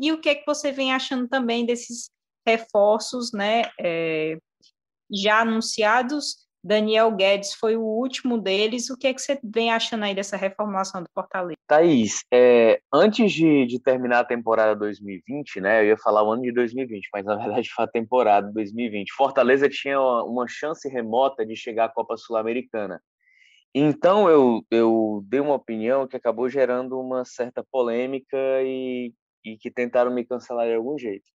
e 0.00 0.12
o 0.12 0.20
que 0.20 0.28
é 0.28 0.34
que 0.36 0.46
você 0.46 0.70
vem 0.70 0.92
achando 0.92 1.26
também 1.26 1.66
desses 1.66 2.08
reforços, 2.46 3.32
né, 3.32 3.62
é, 3.80 4.38
já 5.10 5.40
anunciados? 5.40 6.45
Daniel 6.66 7.12
Guedes 7.12 7.54
foi 7.54 7.76
o 7.76 7.82
último 7.82 8.38
deles. 8.38 8.90
O 8.90 8.96
que 8.96 9.06
é 9.06 9.14
que 9.14 9.20
você 9.20 9.38
vem 9.42 9.70
achando 9.70 10.04
aí 10.04 10.14
dessa 10.14 10.36
reformulação 10.36 11.02
do 11.02 11.08
Fortaleza? 11.14 11.56
Thaís, 11.66 12.24
é, 12.32 12.80
antes 12.92 13.32
de, 13.32 13.66
de 13.66 13.80
terminar 13.80 14.20
a 14.20 14.24
temporada 14.24 14.74
2020, 14.74 15.60
né, 15.60 15.82
eu 15.82 15.88
ia 15.88 15.96
falar 15.96 16.22
o 16.22 16.32
ano 16.32 16.42
de 16.42 16.52
2020, 16.52 17.08
mas 17.12 17.24
na 17.24 17.36
verdade 17.36 17.70
foi 17.70 17.84
a 17.84 17.88
temporada 17.88 18.50
2020. 18.52 19.12
Fortaleza 19.12 19.68
tinha 19.68 20.00
uma, 20.00 20.24
uma 20.24 20.46
chance 20.48 20.88
remota 20.88 21.46
de 21.46 21.54
chegar 21.54 21.86
à 21.86 21.88
Copa 21.88 22.16
Sul-Americana. 22.16 23.00
Então 23.74 24.28
eu, 24.28 24.62
eu 24.70 25.22
dei 25.28 25.40
uma 25.40 25.54
opinião 25.54 26.06
que 26.06 26.16
acabou 26.16 26.48
gerando 26.48 26.98
uma 26.98 27.24
certa 27.24 27.64
polêmica 27.70 28.36
e 28.62 29.12
e 29.46 29.56
que 29.56 29.70
tentaram 29.70 30.10
me 30.10 30.24
cancelar 30.24 30.66
de 30.66 30.74
algum 30.74 30.98
jeito. 30.98 31.30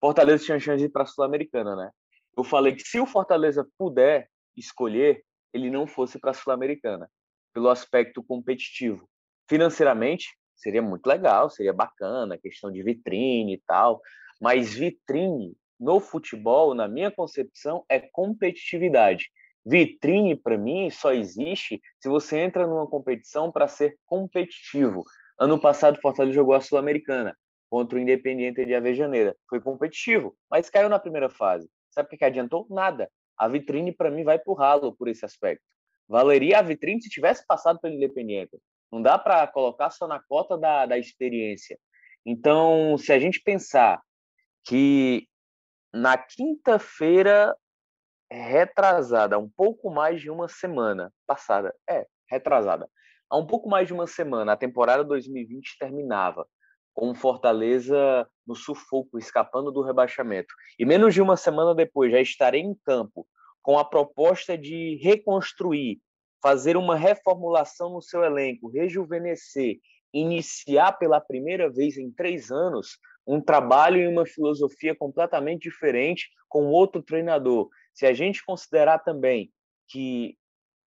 Fortaleza 0.00 0.44
tinha 0.44 0.60
chance 0.60 0.78
de 0.78 0.84
ir 0.84 0.90
para 0.90 1.02
a 1.02 1.06
Sul-Americana, 1.06 1.74
né? 1.74 1.90
Eu 2.36 2.44
falei 2.44 2.72
que 2.74 2.82
se 2.82 3.00
o 3.00 3.06
Fortaleza 3.06 3.66
puder 3.76 4.28
escolher, 4.58 5.22
ele 5.52 5.70
não 5.70 5.86
fosse 5.86 6.18
para 6.18 6.32
a 6.32 6.34
Sul-Americana, 6.34 7.10
pelo 7.54 7.68
aspecto 7.68 8.22
competitivo. 8.22 9.08
Financeiramente, 9.48 10.28
seria 10.54 10.82
muito 10.82 11.06
legal, 11.06 11.48
seria 11.48 11.72
bacana, 11.72 12.38
questão 12.38 12.70
de 12.70 12.82
vitrine 12.82 13.54
e 13.54 13.62
tal, 13.66 14.00
mas 14.40 14.74
vitrine 14.74 15.56
no 15.78 16.00
futebol, 16.00 16.74
na 16.74 16.88
minha 16.88 17.10
concepção, 17.10 17.84
é 17.88 18.00
competitividade. 18.00 19.30
Vitrine, 19.64 20.34
para 20.34 20.58
mim, 20.58 20.90
só 20.90 21.12
existe 21.12 21.80
se 22.00 22.08
você 22.08 22.38
entra 22.38 22.66
numa 22.66 22.86
competição 22.86 23.52
para 23.52 23.68
ser 23.68 23.96
competitivo. 24.06 25.04
Ano 25.38 25.60
passado, 25.60 26.00
Fortaleza 26.00 26.34
jogou 26.34 26.54
a 26.54 26.60
Sul-Americana 26.60 27.36
contra 27.70 27.98
o 27.98 28.00
Independiente 28.00 28.64
de 28.64 28.74
Avejaneira. 28.74 29.36
Foi 29.48 29.60
competitivo, 29.60 30.34
mas 30.50 30.70
caiu 30.70 30.88
na 30.88 30.98
primeira 30.98 31.28
fase. 31.28 31.68
Sabe 31.90 32.08
o 32.12 32.18
que, 32.18 32.24
adiantou? 32.24 32.66
Nada. 32.70 33.10
A 33.38 33.48
vitrine, 33.48 33.92
para 33.92 34.10
mim, 34.10 34.24
vai 34.24 34.38
para 34.38 34.50
o 34.50 34.54
ralo 34.54 34.94
por 34.96 35.08
esse 35.08 35.24
aspecto. 35.24 35.64
Valeria 36.08 36.58
a 36.58 36.62
vitrine 36.62 37.02
se 37.02 37.08
tivesse 37.08 37.46
passado 37.46 37.78
pelo 37.78 37.94
Independiente. 37.94 38.58
Não 38.90 39.02
dá 39.02 39.18
para 39.18 39.46
colocar 39.46 39.90
só 39.90 40.06
na 40.06 40.20
cota 40.20 40.56
da, 40.56 40.86
da 40.86 40.98
experiência. 40.98 41.78
Então, 42.24 42.96
se 42.98 43.12
a 43.12 43.18
gente 43.18 43.40
pensar 43.42 44.02
que 44.64 45.28
na 45.92 46.16
quinta-feira 46.16 47.54
retrasada, 48.30 49.38
um 49.38 49.48
pouco 49.48 49.90
mais 49.90 50.20
de 50.20 50.30
uma 50.30 50.48
semana 50.48 51.12
passada, 51.26 51.74
é, 51.88 52.06
retrasada, 52.30 52.88
há 53.30 53.36
um 53.36 53.46
pouco 53.46 53.68
mais 53.68 53.86
de 53.86 53.94
uma 53.94 54.06
semana, 54.06 54.52
a 54.52 54.56
temporada 54.56 55.04
2020 55.04 55.78
terminava 55.78 56.46
com 56.98 57.14
Fortaleza 57.14 58.28
no 58.44 58.56
sufoco, 58.56 59.20
escapando 59.20 59.70
do 59.70 59.82
rebaixamento. 59.82 60.52
E 60.76 60.84
menos 60.84 61.14
de 61.14 61.22
uma 61.22 61.36
semana 61.36 61.72
depois 61.72 62.10
já 62.10 62.20
estarei 62.20 62.60
em 62.60 62.74
campo 62.74 63.24
com 63.62 63.78
a 63.78 63.84
proposta 63.84 64.58
de 64.58 64.96
reconstruir, 65.00 66.00
fazer 66.42 66.76
uma 66.76 66.96
reformulação 66.96 67.92
no 67.92 68.02
seu 68.02 68.24
elenco, 68.24 68.68
rejuvenescer, 68.68 69.76
iniciar 70.12 70.94
pela 70.94 71.20
primeira 71.20 71.70
vez 71.70 71.96
em 71.96 72.10
três 72.10 72.50
anos 72.50 72.98
um 73.24 73.40
trabalho 73.40 74.02
e 74.02 74.08
uma 74.08 74.26
filosofia 74.26 74.92
completamente 74.92 75.68
diferente 75.70 76.28
com 76.48 76.66
outro 76.66 77.00
treinador. 77.00 77.68
Se 77.94 78.06
a 78.06 78.12
gente 78.12 78.44
considerar 78.44 78.98
também 78.98 79.52
que 79.86 80.36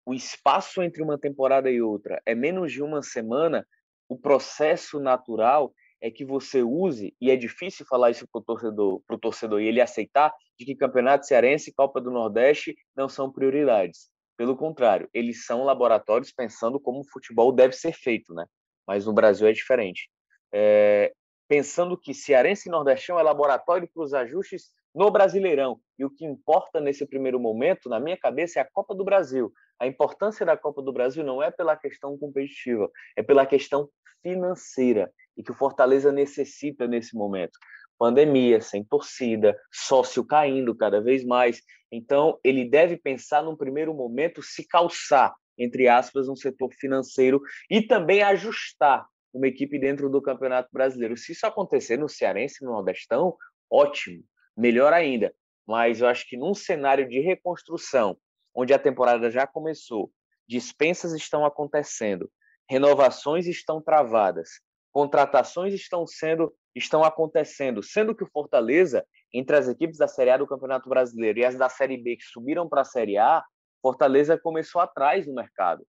o 0.05 0.13
espaço 0.13 0.83
entre 0.83 1.01
uma 1.01 1.17
temporada 1.17 1.72
e 1.72 1.81
outra 1.81 2.22
é 2.25 2.36
menos 2.36 2.74
de 2.74 2.83
uma 2.83 3.01
semana, 3.01 3.65
o 4.10 4.17
processo 4.17 5.00
natural 5.00 5.74
é 6.03 6.12
que 6.12 6.25
você 6.25 6.62
use, 6.62 7.15
e 7.22 7.31
é 7.31 7.36
difícil 7.38 7.86
falar 7.86 8.12
isso 8.12 8.27
para 8.29 8.39
o 8.39 8.43
torcedor, 8.43 9.01
pro 9.07 9.17
torcedor 9.17 9.62
e 9.62 9.67
ele 9.67 9.79
aceitar, 9.79 10.33
de 10.60 10.65
que 10.65 10.75
Campeonato 10.75 11.25
Cearense 11.25 11.69
e 11.69 11.74
Copa 11.74 12.01
do 12.01 12.12
Nordeste 12.12 12.75
não 12.93 13.07
são 13.07 13.31
prioridades. 13.31 14.10
Pelo 14.36 14.57
contrário, 14.57 15.10
eles 15.13 15.45
são 15.45 15.63
laboratórios 15.63 16.29
pensando 16.29 16.77
como 16.77 17.00
o 17.00 17.10
futebol 17.10 17.53
deve 17.53 17.74
ser 17.74 17.93
feito, 17.93 18.33
né? 18.33 18.45
Mas 18.86 19.05
no 19.05 19.13
Brasil 19.13 19.48
é 19.48 19.53
diferente. 19.53 20.10
É, 20.53 21.13
pensando 21.48 21.98
que 21.98 22.13
Cearense 22.13 22.67
e 22.67 22.72
Nordestão 22.72 23.17
é 23.17 23.24
laboratório 23.24 23.88
para 23.93 24.03
os 24.03 24.13
ajustes 24.13 24.72
no 24.93 25.10
Brasileirão. 25.10 25.79
E 25.98 26.03
o 26.03 26.10
que 26.10 26.25
importa 26.25 26.81
nesse 26.81 27.05
primeiro 27.05 27.39
momento, 27.39 27.88
na 27.88 28.01
minha 28.01 28.17
cabeça, 28.17 28.60
é 28.60 28.62
a 28.62 28.69
Copa 28.69 28.93
do 28.93 29.05
Brasil. 29.05 29.53
A 29.79 29.88
importância 29.88 30.45
da 30.45 30.57
Copa 30.57 30.81
do 30.81 30.91
Brasil 30.91 31.24
não 31.24 31.41
é 31.41 31.50
pela 31.50 31.77
questão 31.77 32.17
competitiva, 32.17 32.91
é 33.15 33.24
pela 33.24 33.45
questão 33.45 33.89
financeira 34.22 35.10
e 35.37 35.43
que 35.43 35.51
o 35.51 35.55
Fortaleza 35.55 36.11
necessita 36.11 36.87
nesse 36.87 37.15
momento. 37.15 37.57
Pandemia, 37.97 38.59
sem 38.61 38.83
torcida, 38.83 39.57
sócio 39.71 40.25
caindo 40.25 40.75
cada 40.75 41.01
vez 41.01 41.23
mais. 41.23 41.61
Então, 41.91 42.39
ele 42.43 42.69
deve 42.69 42.97
pensar, 42.97 43.43
num 43.43 43.55
primeiro 43.55 43.93
momento, 43.93 44.41
se 44.41 44.67
calçar, 44.67 45.33
entre 45.57 45.87
aspas, 45.87 46.27
um 46.27 46.35
setor 46.35 46.73
financeiro 46.73 47.41
e 47.69 47.81
também 47.81 48.23
ajustar 48.23 49.05
uma 49.33 49.47
equipe 49.47 49.79
dentro 49.79 50.09
do 50.09 50.21
Campeonato 50.21 50.69
Brasileiro. 50.71 51.17
Se 51.17 51.31
isso 51.31 51.45
acontecer 51.45 51.97
no 51.97 52.09
Cearense, 52.09 52.63
no 52.63 52.71
Nordestão, 52.71 53.35
ótimo, 53.69 54.23
melhor 54.55 54.93
ainda. 54.93 55.33
Mas 55.65 56.01
eu 56.01 56.07
acho 56.07 56.27
que 56.27 56.37
num 56.37 56.53
cenário 56.53 57.07
de 57.07 57.19
reconstrução, 57.19 58.17
onde 58.53 58.73
a 58.73 58.79
temporada 58.79 59.31
já 59.31 59.47
começou, 59.47 60.11
dispensas 60.47 61.13
estão 61.13 61.45
acontecendo, 61.45 62.29
renovações 62.69 63.47
estão 63.47 63.81
travadas, 63.81 64.49
contratações 64.93 65.73
estão 65.73 66.07
sendo 66.07 66.53
estão 66.75 67.03
acontecendo, 67.03 67.83
sendo 67.83 68.15
que 68.15 68.23
o 68.23 68.29
Fortaleza, 68.31 69.05
entre 69.31 69.55
as 69.55 69.67
equipes 69.67 69.97
da 69.97 70.07
Série 70.07 70.31
A 70.31 70.38
do 70.38 70.47
Campeonato 70.47 70.89
Brasileiro 70.89 71.39
e 71.39 71.45
as 71.45 71.55
da 71.55 71.69
Série 71.69 71.97
B 71.97 72.15
que 72.15 72.23
subiram 72.23 72.67
para 72.67 72.81
a 72.81 72.85
Série 72.85 73.17
A, 73.17 73.43
Fortaleza 73.81 74.39
começou 74.39 74.81
atrás 74.81 75.27
no 75.27 75.35
mercado. 75.35 75.85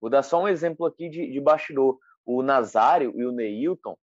Vou 0.00 0.08
dar 0.08 0.22
só 0.22 0.40
um 0.40 0.48
exemplo 0.48 0.86
aqui 0.86 1.08
de, 1.10 1.30
de 1.30 1.40
bastidor. 1.40 1.98
O 2.24 2.42
Nazário 2.42 3.12
e 3.16 3.26
o 3.26 3.32
Neilton, 3.32 3.96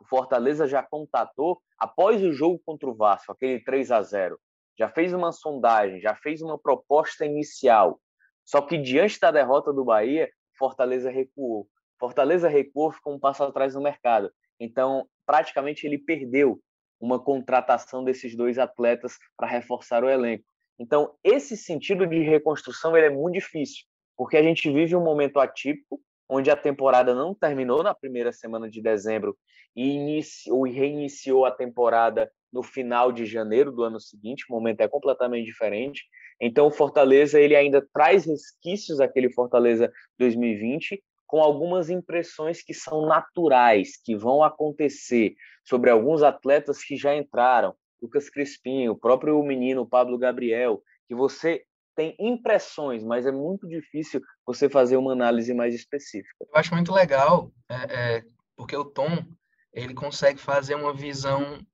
o 0.00 0.04
Fortaleza 0.06 0.66
já 0.66 0.82
contatou 0.82 1.60
após 1.78 2.22
o 2.22 2.32
jogo 2.32 2.60
contra 2.64 2.88
o 2.88 2.94
Vasco, 2.94 3.30
aquele 3.30 3.62
3 3.62 3.92
a 3.92 4.02
0 4.02 4.38
já 4.76 4.88
fez 4.88 5.12
uma 5.12 5.32
sondagem, 5.32 6.00
já 6.00 6.14
fez 6.16 6.42
uma 6.42 6.58
proposta 6.58 7.24
inicial. 7.24 8.00
Só 8.44 8.60
que 8.60 8.76
diante 8.76 9.20
da 9.20 9.30
derrota 9.30 9.72
do 9.72 9.84
Bahia, 9.84 10.28
Fortaleza 10.58 11.10
recuou. 11.10 11.68
Fortaleza 12.04 12.48
recuou, 12.48 12.92
ficou 12.92 13.14
um 13.14 13.18
passo 13.18 13.42
atrás 13.42 13.74
no 13.74 13.80
mercado. 13.80 14.30
Então, 14.60 15.08
praticamente 15.24 15.86
ele 15.86 15.96
perdeu 15.96 16.60
uma 17.00 17.18
contratação 17.18 18.04
desses 18.04 18.36
dois 18.36 18.58
atletas 18.58 19.16
para 19.34 19.48
reforçar 19.48 20.04
o 20.04 20.08
elenco. 20.10 20.44
Então, 20.78 21.14
esse 21.24 21.56
sentido 21.56 22.06
de 22.06 22.18
reconstrução 22.18 22.94
ele 22.94 23.06
é 23.06 23.10
muito 23.10 23.34
difícil, 23.36 23.84
porque 24.18 24.36
a 24.36 24.42
gente 24.42 24.70
vive 24.70 24.94
um 24.94 25.02
momento 25.02 25.40
atípico, 25.40 25.98
onde 26.28 26.50
a 26.50 26.56
temporada 26.56 27.14
não 27.14 27.34
terminou 27.34 27.82
na 27.82 27.94
primeira 27.94 28.32
semana 28.32 28.68
de 28.68 28.82
dezembro 28.82 29.34
e 29.74 29.88
iniciou 29.88 30.64
reiniciou 30.64 31.46
a 31.46 31.50
temporada 31.50 32.30
no 32.52 32.62
final 32.62 33.10
de 33.12 33.24
janeiro 33.24 33.72
do 33.72 33.82
ano 33.82 33.98
seguinte, 33.98 34.44
o 34.48 34.52
momento 34.52 34.82
é 34.82 34.88
completamente 34.88 35.46
diferente. 35.46 36.04
Então, 36.38 36.66
o 36.66 36.70
Fortaleza 36.70 37.40
ele 37.40 37.56
ainda 37.56 37.86
traz 37.94 38.26
resquícios 38.26 38.98
daquele 38.98 39.32
Fortaleza 39.32 39.90
2020, 40.18 41.02
com 41.26 41.40
algumas 41.40 41.90
impressões 41.90 42.62
que 42.62 42.74
são 42.74 43.06
naturais, 43.06 43.96
que 44.02 44.16
vão 44.16 44.42
acontecer 44.42 45.34
sobre 45.64 45.90
alguns 45.90 46.22
atletas 46.22 46.82
que 46.82 46.96
já 46.96 47.14
entraram, 47.16 47.74
Lucas 48.00 48.28
Crispim, 48.28 48.88
o 48.88 48.96
próprio 48.96 49.42
menino 49.42 49.88
Pablo 49.88 50.18
Gabriel, 50.18 50.82
que 51.08 51.14
você 51.14 51.64
tem 51.96 52.14
impressões, 52.18 53.02
mas 53.04 53.24
é 53.24 53.32
muito 53.32 53.68
difícil 53.68 54.20
você 54.44 54.68
fazer 54.68 54.96
uma 54.96 55.12
análise 55.12 55.54
mais 55.54 55.74
específica. 55.74 56.34
Eu 56.40 56.48
acho 56.54 56.74
muito 56.74 56.92
legal, 56.92 57.52
é, 57.68 57.74
é, 58.16 58.24
porque 58.56 58.76
o 58.76 58.84
Tom 58.84 59.24
ele 59.72 59.94
consegue 59.94 60.40
fazer 60.40 60.74
uma 60.74 60.92
visão 60.92 61.64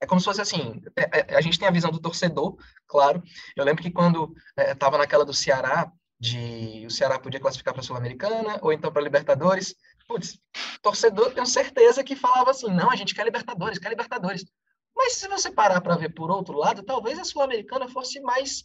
é 0.00 0.06
como 0.06 0.20
se 0.20 0.26
fosse 0.26 0.42
assim, 0.42 0.82
é, 0.96 1.32
é, 1.32 1.36
a 1.36 1.40
gente 1.40 1.58
tem 1.58 1.66
a 1.66 1.72
visão 1.72 1.90
do 1.90 2.00
torcedor, 2.00 2.56
claro. 2.86 3.22
Eu 3.56 3.64
lembro 3.64 3.82
que 3.82 3.90
quando 3.90 4.34
estava 4.56 4.96
é, 4.96 4.98
naquela 4.98 5.24
do 5.24 5.32
Ceará, 5.32 5.90
de 6.18 6.84
o 6.86 6.90
Ceará 6.90 7.18
podia 7.18 7.40
classificar 7.40 7.74
para 7.74 7.80
a 7.80 7.84
Sul-Americana 7.84 8.58
ou 8.62 8.72
então 8.72 8.92
para 8.92 9.02
Libertadores. 9.02 9.74
Putz, 10.06 10.38
torcedor, 10.82 11.32
tenho 11.32 11.46
certeza 11.46 12.04
que 12.04 12.16
falava 12.16 12.50
assim: 12.50 12.68
não, 12.72 12.90
a 12.90 12.96
gente 12.96 13.14
quer 13.14 13.24
Libertadores, 13.24 13.78
quer 13.78 13.88
Libertadores. 13.88 14.44
Mas 14.96 15.14
se 15.14 15.28
você 15.28 15.50
parar 15.50 15.80
para 15.80 15.96
ver 15.96 16.10
por 16.10 16.30
outro 16.30 16.56
lado, 16.56 16.82
talvez 16.82 17.18
a 17.18 17.24
Sul-Americana 17.24 17.88
fosse 17.88 18.20
mais, 18.20 18.64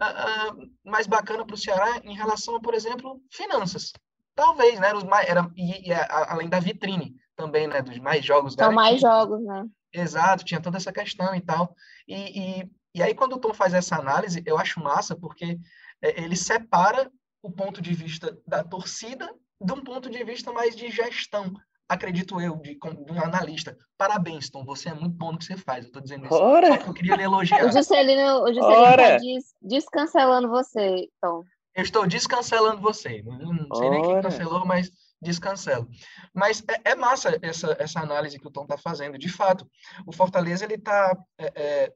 uh, 0.00 0.52
uh, 0.58 0.70
mais 0.84 1.06
bacana 1.06 1.46
para 1.46 1.54
o 1.54 1.58
Ceará 1.58 2.00
em 2.02 2.14
relação 2.14 2.56
a, 2.56 2.60
por 2.60 2.74
exemplo, 2.74 3.20
finanças. 3.30 3.92
Talvez, 4.34 4.80
né? 4.80 4.92
Mais, 5.08 5.28
era, 5.28 5.48
e, 5.56 5.88
e 5.88 5.92
a, 5.92 6.32
além 6.32 6.48
da 6.48 6.58
vitrine 6.58 7.14
também, 7.36 7.68
né? 7.68 7.82
Dos 7.82 7.98
mais 7.98 8.24
jogos. 8.24 8.54
São 8.54 8.72
mais 8.72 9.00
jogos, 9.00 9.40
né? 9.44 9.64
Exato, 9.92 10.44
tinha 10.44 10.60
toda 10.60 10.76
essa 10.76 10.92
questão 10.92 11.34
e 11.34 11.40
tal. 11.40 11.74
E, 12.06 12.60
e, 12.60 12.70
e 12.94 13.02
aí, 13.02 13.14
quando 13.14 13.34
o 13.34 13.38
Tom 13.38 13.54
faz 13.54 13.74
essa 13.74 13.96
análise, 13.96 14.42
eu 14.46 14.58
acho 14.58 14.80
massa, 14.80 15.14
porque 15.16 15.58
ele 16.02 16.36
separa 16.36 17.10
o 17.42 17.50
ponto 17.50 17.80
de 17.80 17.94
vista 17.94 18.36
da 18.46 18.62
torcida 18.62 19.28
de 19.60 19.72
um 19.72 19.82
ponto 19.82 20.08
de 20.08 20.24
vista 20.24 20.52
mais 20.52 20.74
de 20.74 20.90
gestão, 20.90 21.52
acredito 21.88 22.40
eu, 22.40 22.56
de, 22.56 22.78
de 22.78 23.12
um 23.12 23.22
analista. 23.22 23.76
Parabéns, 23.98 24.48
Tom, 24.48 24.64
você 24.64 24.88
é 24.88 24.94
muito 24.94 25.16
bom 25.16 25.32
no 25.32 25.38
que 25.38 25.44
você 25.44 25.56
faz, 25.56 25.84
eu 25.84 25.88
estou 25.88 26.02
dizendo 26.02 26.26
isso. 26.26 26.34
Ora. 26.34 26.68
Só 26.68 26.76
que 26.78 26.88
eu 26.88 26.94
queria 26.94 27.16
lhe 27.16 27.24
elogiar. 27.24 27.66
O 27.66 27.72
Juscelino, 27.72 28.42
o 28.42 28.54
Juscelino 28.54 28.90
está 28.90 29.16
des, 29.18 29.54
descancelando 29.60 30.48
você, 30.48 31.08
Tom. 31.20 31.42
Eu 31.74 31.82
estou 31.82 32.06
descancelando 32.06 32.80
você. 32.80 33.22
Não 33.22 33.76
sei 33.76 33.88
Ora. 33.88 33.90
nem 33.90 34.02
quem 34.02 34.22
cancelou, 34.22 34.64
mas 34.64 34.90
descancelo. 35.20 35.88
Mas 36.32 36.64
é, 36.68 36.92
é, 36.92 36.94
massa 36.94 37.38
essa, 37.42 37.76
essa 37.78 38.00
análise 38.00 38.38
que 38.38 38.46
o 38.46 38.50
Tom 38.50 38.62
está 38.62 38.78
fazendo. 38.78 39.18
De 39.18 39.28
fato, 39.28 39.68
o 40.06 40.12
Fortaleza, 40.12 40.64
ele 40.64 40.74
está... 40.74 41.16
É, 41.38 41.52
é, 41.54 41.92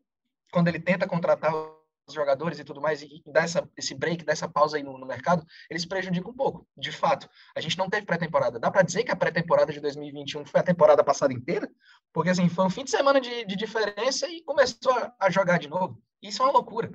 quando 0.53 0.69
ele 0.69 0.79
tenta 0.79 1.07
contratar 1.07 1.53
jogadores 2.13 2.59
e 2.59 2.65
tudo 2.65 2.81
mais, 2.81 3.03
e, 3.03 3.23
e 3.25 3.33
dá 3.33 3.43
essa, 3.43 3.69
esse 3.77 3.95
break, 3.95 4.25
dá 4.25 4.33
essa 4.33 4.49
pausa 4.49 4.77
aí 4.77 4.83
no, 4.83 4.99
no, 4.99 5.07
mercado, 5.07 5.45
eles 5.71 5.85
prejudicam 5.87 6.31
um 6.31 6.35
pouco. 6.35 6.67
De 6.77 6.93
fato, 6.93 7.29
a 7.57 7.61
gente 7.61 7.79
não 7.79 7.89
teve 7.89 8.05
pré-temporada. 8.05 8.59
Dá 8.59 8.71
para 8.71 8.83
dizer 8.83 9.05
que 9.05 9.11
a 9.11 9.17
pré-temporada 9.17 9.73
de 9.73 9.81
2021 9.81 10.45
foi 10.45 10.61
a 10.61 10.65
temporada 10.65 11.03
passada 11.03 11.33
inteira? 11.33 11.71
Porque, 12.13 12.31
assim, 12.31 12.49
foi 12.49 12.67
um 12.67 12.71
fim 12.71 12.85
de 12.85 12.91
semana 12.91 13.21
de, 13.21 13.45
de 13.45 13.57
diferença 13.57 14.29
e 14.29 14.43
começou 14.43 14.93
a, 14.93 15.15
a, 15.19 15.31
jogar 15.31 15.59
de 15.59 15.69
novo. 15.69 16.03
Isso 16.23 16.43
é 16.43 16.45
uma 16.45 16.53
loucura. 16.53 16.91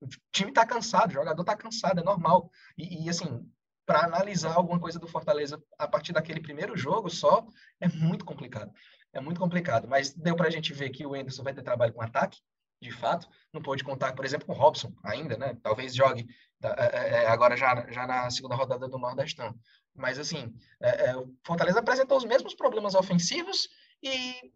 O 0.00 0.06
time 0.32 0.50
está 0.50 0.64
cansado, 0.64 1.10
o 1.10 1.14
jogador 1.14 1.42
está 1.42 1.56
cansado, 1.56 2.00
é 2.00 2.04
normal. 2.04 2.50
E, 2.76 3.04
e 3.04 3.10
assim, 3.10 3.46
para 3.86 4.04
analisar 4.04 4.54
alguma 4.54 4.80
coisa 4.80 4.98
do 4.98 5.06
Fortaleza 5.06 5.62
a 5.78 5.86
partir 5.86 6.12
daquele 6.12 6.40
primeiro 6.40 6.76
jogo 6.76 7.10
só, 7.10 7.46
é 7.80 7.88
muito 7.88 8.24
complicado. 8.24 8.72
É 9.12 9.20
muito 9.20 9.38
complicado. 9.38 9.86
Mas 9.88 10.12
deu 10.12 10.34
para 10.34 10.48
a 10.48 10.50
gente 10.50 10.72
ver 10.72 10.90
que 10.90 11.06
o 11.06 11.14
Anderson 11.14 11.42
vai 11.42 11.54
ter 11.54 11.62
trabalho 11.62 11.92
com 11.92 12.02
ataque, 12.02 12.38
de 12.84 12.92
fato. 12.92 13.28
Não 13.52 13.62
pôde 13.62 13.82
contar, 13.82 14.12
por 14.12 14.24
exemplo, 14.24 14.46
com 14.46 14.52
o 14.52 14.56
Robson 14.56 14.92
ainda, 15.02 15.36
né? 15.36 15.56
Talvez 15.62 15.94
jogue 15.94 16.28
é, 16.62 16.68
é, 16.68 17.24
é, 17.24 17.26
agora 17.26 17.56
já, 17.56 17.90
já 17.90 18.06
na 18.06 18.30
segunda 18.30 18.54
rodada 18.54 18.86
do 18.86 18.98
Nordestão. 18.98 19.54
Mas, 19.94 20.18
assim, 20.18 20.54
é, 20.80 21.06
é, 21.06 21.16
o 21.16 21.34
Fortaleza 21.44 21.80
apresentou 21.80 22.18
os 22.18 22.24
mesmos 22.24 22.54
problemas 22.54 22.94
ofensivos 22.94 23.68
e, 24.02 24.52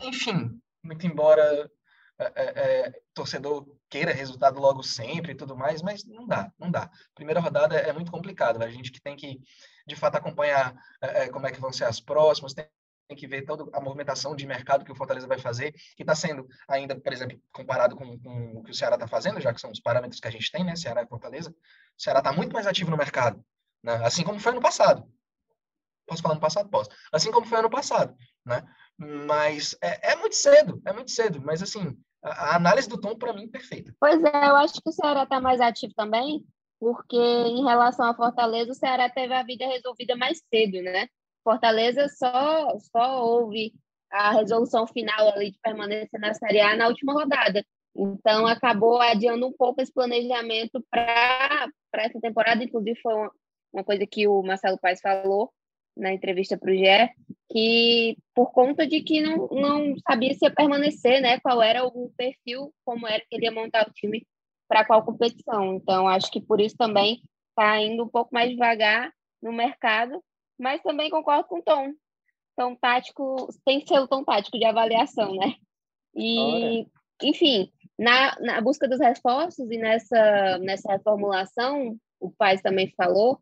enfim, 0.00 0.60
muito 0.82 1.06
embora 1.06 1.70
é, 2.18 2.92
torcedor 3.14 3.66
queira 3.88 4.12
resultado 4.12 4.58
logo 4.58 4.82
sempre 4.82 5.32
e 5.32 5.36
tudo 5.36 5.56
mais, 5.56 5.82
mas 5.82 6.04
não 6.04 6.26
dá, 6.26 6.52
não 6.58 6.70
dá. 6.70 6.90
Primeira 7.14 7.40
rodada 7.40 7.76
é 7.76 7.92
muito 7.92 8.10
complicado, 8.10 8.62
a 8.62 8.70
gente 8.70 8.90
que 8.90 9.00
tem 9.00 9.16
que, 9.16 9.38
de 9.86 9.96
fato, 9.96 10.16
acompanhar 10.16 10.74
como 11.32 11.46
é 11.46 11.52
que 11.52 11.60
vão 11.60 11.72
ser 11.72 11.84
as 11.84 12.00
próximas, 12.00 12.54
tem 12.54 12.66
tem 13.06 13.16
que 13.16 13.26
ver 13.26 13.42
toda 13.42 13.64
a 13.72 13.80
movimentação 13.80 14.34
de 14.34 14.46
mercado 14.46 14.84
que 14.84 14.92
o 14.92 14.94
Fortaleza 14.94 15.26
vai 15.26 15.38
fazer, 15.38 15.72
que 15.96 16.02
está 16.02 16.14
sendo 16.14 16.46
ainda, 16.68 16.98
por 16.98 17.12
exemplo, 17.12 17.40
comparado 17.52 17.96
com, 17.96 18.18
com 18.18 18.58
o 18.58 18.62
que 18.62 18.70
o 18.70 18.74
Ceará 18.74 18.96
está 18.96 19.06
fazendo, 19.06 19.40
já 19.40 19.52
que 19.52 19.60
são 19.60 19.70
os 19.70 19.80
parâmetros 19.80 20.20
que 20.20 20.28
a 20.28 20.30
gente 20.30 20.50
tem, 20.50 20.64
né? 20.64 20.74
Ceará 20.76 21.02
e 21.02 21.08
Fortaleza. 21.08 21.50
O 21.50 22.02
Ceará 22.02 22.18
está 22.18 22.32
muito 22.32 22.52
mais 22.52 22.66
ativo 22.66 22.90
no 22.90 22.96
mercado, 22.96 23.44
né? 23.82 23.94
assim 24.04 24.24
como 24.24 24.40
foi 24.40 24.52
ano 24.52 24.60
passado. 24.60 25.04
Posso 26.06 26.22
falar 26.22 26.34
no 26.36 26.40
passado? 26.40 26.68
Posso. 26.68 26.90
Assim 27.12 27.32
como 27.32 27.46
foi 27.46 27.58
ano 27.58 27.70
passado, 27.70 28.14
né? 28.44 28.64
Mas 28.96 29.76
é, 29.82 30.12
é 30.12 30.16
muito 30.16 30.36
cedo, 30.36 30.80
é 30.86 30.92
muito 30.92 31.10
cedo. 31.10 31.42
Mas, 31.42 31.62
assim, 31.62 31.96
a, 32.22 32.52
a 32.52 32.56
análise 32.56 32.88
do 32.88 33.00
Tom, 33.00 33.16
para 33.16 33.32
mim, 33.32 33.44
é 33.44 33.48
perfeita. 33.48 33.92
Pois 33.98 34.22
é, 34.22 34.48
eu 34.48 34.56
acho 34.56 34.74
que 34.74 34.88
o 34.88 34.92
Ceará 34.92 35.24
está 35.24 35.40
mais 35.40 35.60
ativo 35.60 35.92
também, 35.94 36.44
porque 36.78 37.16
em 37.16 37.64
relação 37.64 38.06
à 38.06 38.14
Fortaleza, 38.14 38.70
o 38.70 38.74
Ceará 38.74 39.10
teve 39.10 39.34
a 39.34 39.42
vida 39.42 39.66
resolvida 39.66 40.14
mais 40.14 40.40
cedo, 40.48 40.80
né? 40.82 41.08
Fortaleza 41.46 42.08
só, 42.08 42.76
só 42.90 43.24
houve 43.24 43.72
a 44.10 44.32
resolução 44.32 44.84
final 44.84 45.28
ali 45.28 45.52
de 45.52 45.58
permanência 45.60 46.18
na 46.18 46.34
Série 46.34 46.60
A 46.60 46.74
na 46.74 46.88
última 46.88 47.12
rodada. 47.12 47.64
Então, 47.96 48.48
acabou 48.48 49.00
adiando 49.00 49.46
um 49.46 49.52
pouco 49.52 49.80
esse 49.80 49.92
planejamento 49.92 50.84
para 50.90 51.70
essa 51.94 52.20
temporada. 52.20 52.64
Inclusive, 52.64 52.98
foi 53.00 53.14
uma, 53.14 53.30
uma, 53.72 53.84
coisa 53.84 54.04
que 54.04 54.26
o 54.26 54.42
Marcelo 54.42 54.76
Paes 54.76 55.00
falou, 55.00 55.52
na 55.96 56.12
entrevista 56.12 56.58
para 56.58 56.72
o 56.72 56.74
GE, 56.74 57.10
que 57.48 58.16
por 58.34 58.50
conta 58.50 58.84
de 58.84 59.00
que 59.02 59.22
não, 59.22 59.46
não 59.52 59.94
sabia 59.98 60.34
se 60.34 60.44
ia 60.44 60.50
permanecer, 60.50 61.22
né? 61.22 61.38
Qual 61.38 61.62
era 61.62 61.86
o 61.86 62.12
perfil, 62.16 62.74
como 62.84 63.06
era 63.06 63.20
que 63.20 63.36
ele 63.36 63.44
ia 63.44 63.52
montar 63.52 63.86
o 63.88 63.92
time 63.92 64.26
para 64.68 64.84
qual 64.84 65.04
competição. 65.04 65.76
Então, 65.76 66.08
acho 66.08 66.28
que 66.28 66.40
por 66.40 66.60
isso 66.60 66.76
também 66.76 67.22
está 67.50 67.80
indo 67.80 68.02
um 68.02 68.08
pouco 68.08 68.34
mais 68.34 68.50
devagar 68.50 69.12
no 69.40 69.52
mercado, 69.52 70.22
mas 70.58 70.82
também 70.82 71.10
concordo 71.10 71.48
com 71.48 71.58
o 71.58 71.62
Tom. 71.62 71.92
Tom 72.56 72.74
tático 72.74 73.48
tem 73.64 73.80
que 73.80 73.88
ser 73.88 74.00
o 74.00 74.08
tom 74.08 74.24
tático 74.24 74.58
de 74.58 74.64
avaliação, 74.64 75.34
né? 75.34 75.54
E, 76.14 76.86
enfim, 77.22 77.70
na, 77.98 78.34
na 78.40 78.60
busca 78.62 78.88
dos 78.88 78.98
reforços 78.98 79.70
e 79.70 79.76
nessa, 79.76 80.58
nessa 80.58 80.92
reformulação, 80.92 81.98
o 82.18 82.30
Paz 82.30 82.62
também 82.62 82.90
falou, 82.96 83.38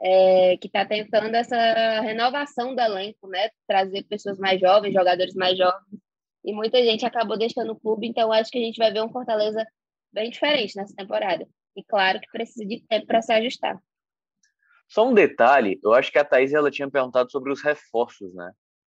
é, 0.00 0.56
que 0.58 0.66
está 0.66 0.84
tentando 0.84 1.34
essa 1.34 1.56
renovação 2.00 2.74
do 2.74 2.80
elenco, 2.80 3.26
né? 3.28 3.48
Trazer 3.66 4.04
pessoas 4.04 4.38
mais 4.38 4.60
jovens, 4.60 4.92
jogadores 4.92 5.34
mais 5.34 5.56
jovens. 5.56 6.00
E 6.44 6.52
muita 6.52 6.82
gente 6.82 7.04
acabou 7.04 7.38
deixando 7.38 7.72
o 7.72 7.80
clube, 7.80 8.06
então 8.06 8.32
acho 8.32 8.50
que 8.50 8.58
a 8.58 8.62
gente 8.62 8.78
vai 8.78 8.92
ver 8.92 9.02
um 9.02 9.10
Fortaleza 9.10 9.66
bem 10.12 10.30
diferente 10.30 10.76
nessa 10.76 10.94
temporada. 10.94 11.46
E 11.76 11.82
claro 11.84 12.20
que 12.20 12.30
precisa 12.30 12.64
de 12.64 12.82
tempo 12.86 13.06
para 13.06 13.22
se 13.22 13.32
ajustar. 13.32 13.78
Só 14.88 15.06
um 15.06 15.12
detalhe, 15.12 15.78
eu 15.84 15.92
acho 15.92 16.10
que 16.10 16.18
a 16.18 16.24
Thaís 16.24 16.52
ela 16.54 16.70
tinha 16.70 16.90
perguntado 16.90 17.30
sobre 17.30 17.52
os 17.52 17.62
reforços, 17.62 18.34
né? 18.34 18.52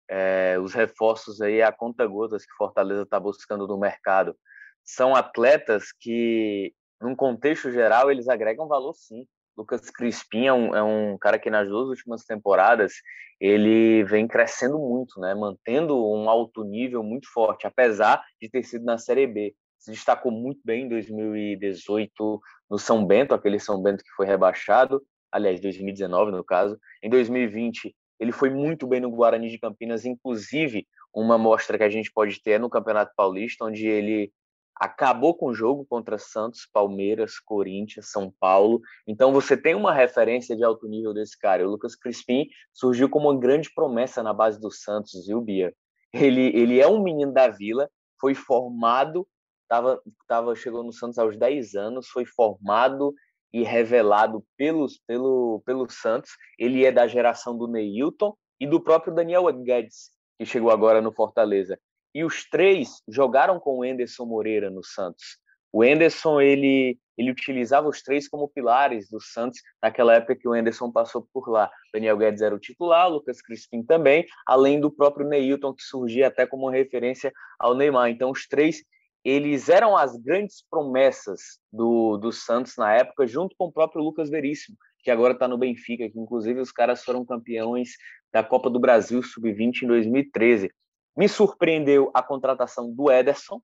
É, 0.09 0.59
os 0.59 0.73
reforços 0.73 1.41
aí, 1.41 1.63
a 1.63 1.71
conta 1.71 2.07
gotas 2.07 2.45
que 2.45 2.53
Fortaleza 2.57 3.03
está 3.03 3.21
buscando 3.21 3.67
no 3.67 3.79
mercado. 3.79 4.37
São 4.85 5.15
atletas 5.15 5.93
que, 6.01 6.75
num 7.01 7.15
contexto 7.15 7.71
geral, 7.71 8.11
eles 8.11 8.29
agregam 8.29 8.67
valor 8.67 8.95
sim. 8.95 9.27
Lucas 9.57 9.91
Crispim 9.91 10.47
é 10.47 10.53
um, 10.53 10.75
é 10.75 10.83
um, 10.83 11.19
cara 11.19 11.39
que 11.39 11.51
nas 11.51 11.69
duas 11.69 11.89
últimas 11.89 12.25
temporadas 12.25 12.95
ele 13.39 14.03
vem 14.05 14.27
crescendo 14.27 14.79
muito, 14.79 15.21
né? 15.21 15.35
Mantendo 15.35 15.97
um 15.97 16.29
alto 16.29 16.65
nível 16.65 17.03
muito 17.03 17.31
forte, 17.33 17.67
apesar 17.67 18.23
de 18.41 18.49
ter 18.49 18.63
sido 18.65 18.85
na 18.85 18.97
Série 18.99 19.27
B. 19.27 19.55
Se 19.79 19.91
destacou 19.91 20.33
muito 20.33 20.61
bem 20.65 20.85
em 20.85 20.89
2018 20.89 22.41
no 22.71 22.79
São 22.79 23.05
Bento, 23.05 23.35
aquele 23.35 23.59
São 23.59 23.83
Bento 23.83 24.03
que 24.05 24.13
foi 24.17 24.27
rebaixado, 24.27 25.03
aliás, 25.33 25.61
2019 25.61 26.31
no 26.31 26.45
caso. 26.45 26.79
Em 27.03 27.09
2020 27.09 27.95
ele 28.21 28.31
foi 28.31 28.51
muito 28.51 28.87
bem 28.87 29.01
no 29.01 29.11
Guarani 29.11 29.51
de 29.51 29.59
Campinas, 29.59 30.05
inclusive 30.05 30.87
uma 31.13 31.37
mostra 31.37 31.77
que 31.77 31.85
a 31.85 31.91
gente 31.91 32.13
pode 32.13 32.41
ter 32.41 32.53
é 32.53 32.59
no 32.59 32.71
Campeonato 32.71 33.13
Paulista, 33.17 33.65
onde 33.65 33.87
ele 33.87 34.33
acabou 34.77 35.35
com 35.35 35.47
o 35.47 35.55
jogo 35.55 35.85
contra 35.85 36.19
Santos, 36.19 36.67
Palmeiras, 36.73 37.39
Corinthians, 37.39 38.11
São 38.11 38.33
Paulo. 38.41 38.81
Então 39.07 39.33
você 39.33 39.57
tem 39.57 39.75
uma 39.75 39.93
referência 39.93 40.57
de 40.57 40.65
alto 40.65 40.89
nível 40.89 41.13
desse 41.13 41.39
cara. 41.39 41.67
O 41.67 41.71
Lucas 41.71 41.95
Crispim 41.95 42.47
surgiu 42.73 43.09
como 43.09 43.31
uma 43.31 43.39
grande 43.39 43.71
promessa 43.75 44.23
na 44.23 44.33
base 44.33 44.61
do 44.61 44.71
Santos, 44.71 45.27
viu, 45.27 45.41
Bia? 45.41 45.75
Ele, 46.13 46.49
ele 46.55 46.81
é 46.81 46.87
um 46.87 47.03
menino 47.03 47.33
da 47.33 47.49
Vila, 47.49 47.89
foi 48.21 48.35
formado, 48.35 49.27
tava, 49.69 50.01
tava, 50.27 50.55
chegou 50.55 50.83
no 50.83 50.93
Santos 50.93 51.19
aos 51.19 51.37
10 51.37 51.75
anos, 51.75 52.09
foi 52.09 52.25
formado 52.25 53.15
e 53.53 53.63
revelado 53.63 54.45
pelos, 54.57 54.99
pelo, 55.07 55.63
pelo 55.67 55.89
Santos. 55.91 56.31
Ele 56.59 56.85
é 56.85 56.93
da 56.93 57.07
geração 57.07 57.57
do 57.57 57.67
Neilton 57.67 58.35
e 58.59 58.67
do 58.67 58.81
próprio 58.81 59.15
Daniel 59.15 59.45
Guedes, 59.53 60.11
que 60.39 60.47
chegou 60.47 60.71
agora 60.71 61.01
no 61.01 61.13
Fortaleza. 61.13 61.79
E 62.15 62.25
os 62.25 62.49
três 62.49 63.03
jogaram 63.09 63.59
com 63.59 63.79
o 63.79 63.85
Enderson 63.85 64.25
Moreira 64.25 64.71
no 64.71 64.85
Santos. 64.85 65.39
O 65.73 65.83
Enderson 65.83 66.41
ele 66.41 66.99
ele 67.17 67.31
utilizava 67.31 67.89
os 67.89 68.03
três 68.03 68.27
como 68.27 68.49
pilares 68.49 69.09
do 69.11 69.21
Santos 69.21 69.61
naquela 69.83 70.15
época 70.15 70.35
que 70.35 70.49
o 70.49 70.57
Enderson 70.57 70.91
passou 70.91 71.29
por 71.33 71.49
lá. 71.49 71.71
Daniel 71.93 72.17
Guedes 72.17 72.41
era 72.41 72.55
o 72.55 72.59
titular, 72.59 73.09
Lucas 73.09 73.43
Crispim 73.43 73.83
também, 73.83 74.27
além 74.47 74.81
do 74.81 74.91
próprio 74.91 75.29
Neilton 75.29 75.75
que 75.75 75.83
surgia 75.83 76.29
até 76.29 76.47
como 76.47 76.71
referência 76.71 77.33
ao 77.59 77.75
Neymar. 77.75 78.09
Então 78.09 78.31
os 78.31 78.47
três 78.47 78.83
eles 79.25 79.69
eram 79.69 79.97
as 79.97 80.17
grandes 80.17 80.65
promessas 80.69 81.61
do, 81.73 82.17
do 82.17 82.33
Santos 82.33 82.77
na 82.77 82.93
época, 82.93 83.27
junto 83.27 83.55
com 83.57 83.67
o 83.67 83.73
próprio 83.73 84.03
Lucas 84.03 84.29
Veríssimo, 84.29 84.77
que 85.03 85.11
agora 85.11 85.33
está 85.35 85.47
no 85.47 85.59
Benfica, 85.59 86.09
que 86.09 86.19
inclusive 86.19 86.61
os 86.61 86.73
caras 86.73 87.05
foram 87.05 87.25
campeões 87.25 87.91
da 88.33 88.43
Copa 88.43 88.69
do 88.69 88.81
Brasil 88.81 89.23
Sub-20 89.23 89.83
em 89.83 89.87
2013. 89.87 90.71
Me 91.17 91.29
surpreendeu 91.29 92.11
a 92.15 92.23
contratação 92.23 92.93
do 92.93 93.11
Ederson, 93.11 93.61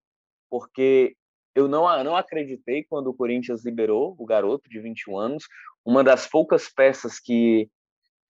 porque 0.51 1.17
eu 1.55 1.67
não, 1.67 2.05
não 2.05 2.17
acreditei 2.17 2.85
quando 2.85 3.09
o 3.09 3.15
Corinthians 3.15 3.65
liberou 3.65 4.15
o 4.19 4.25
garoto 4.25 4.69
de 4.69 4.79
21 4.81 5.19
anos, 5.19 5.45
uma 5.85 6.05
das 6.05 6.27
poucas 6.27 6.69
peças 6.69 7.19
que, 7.19 7.69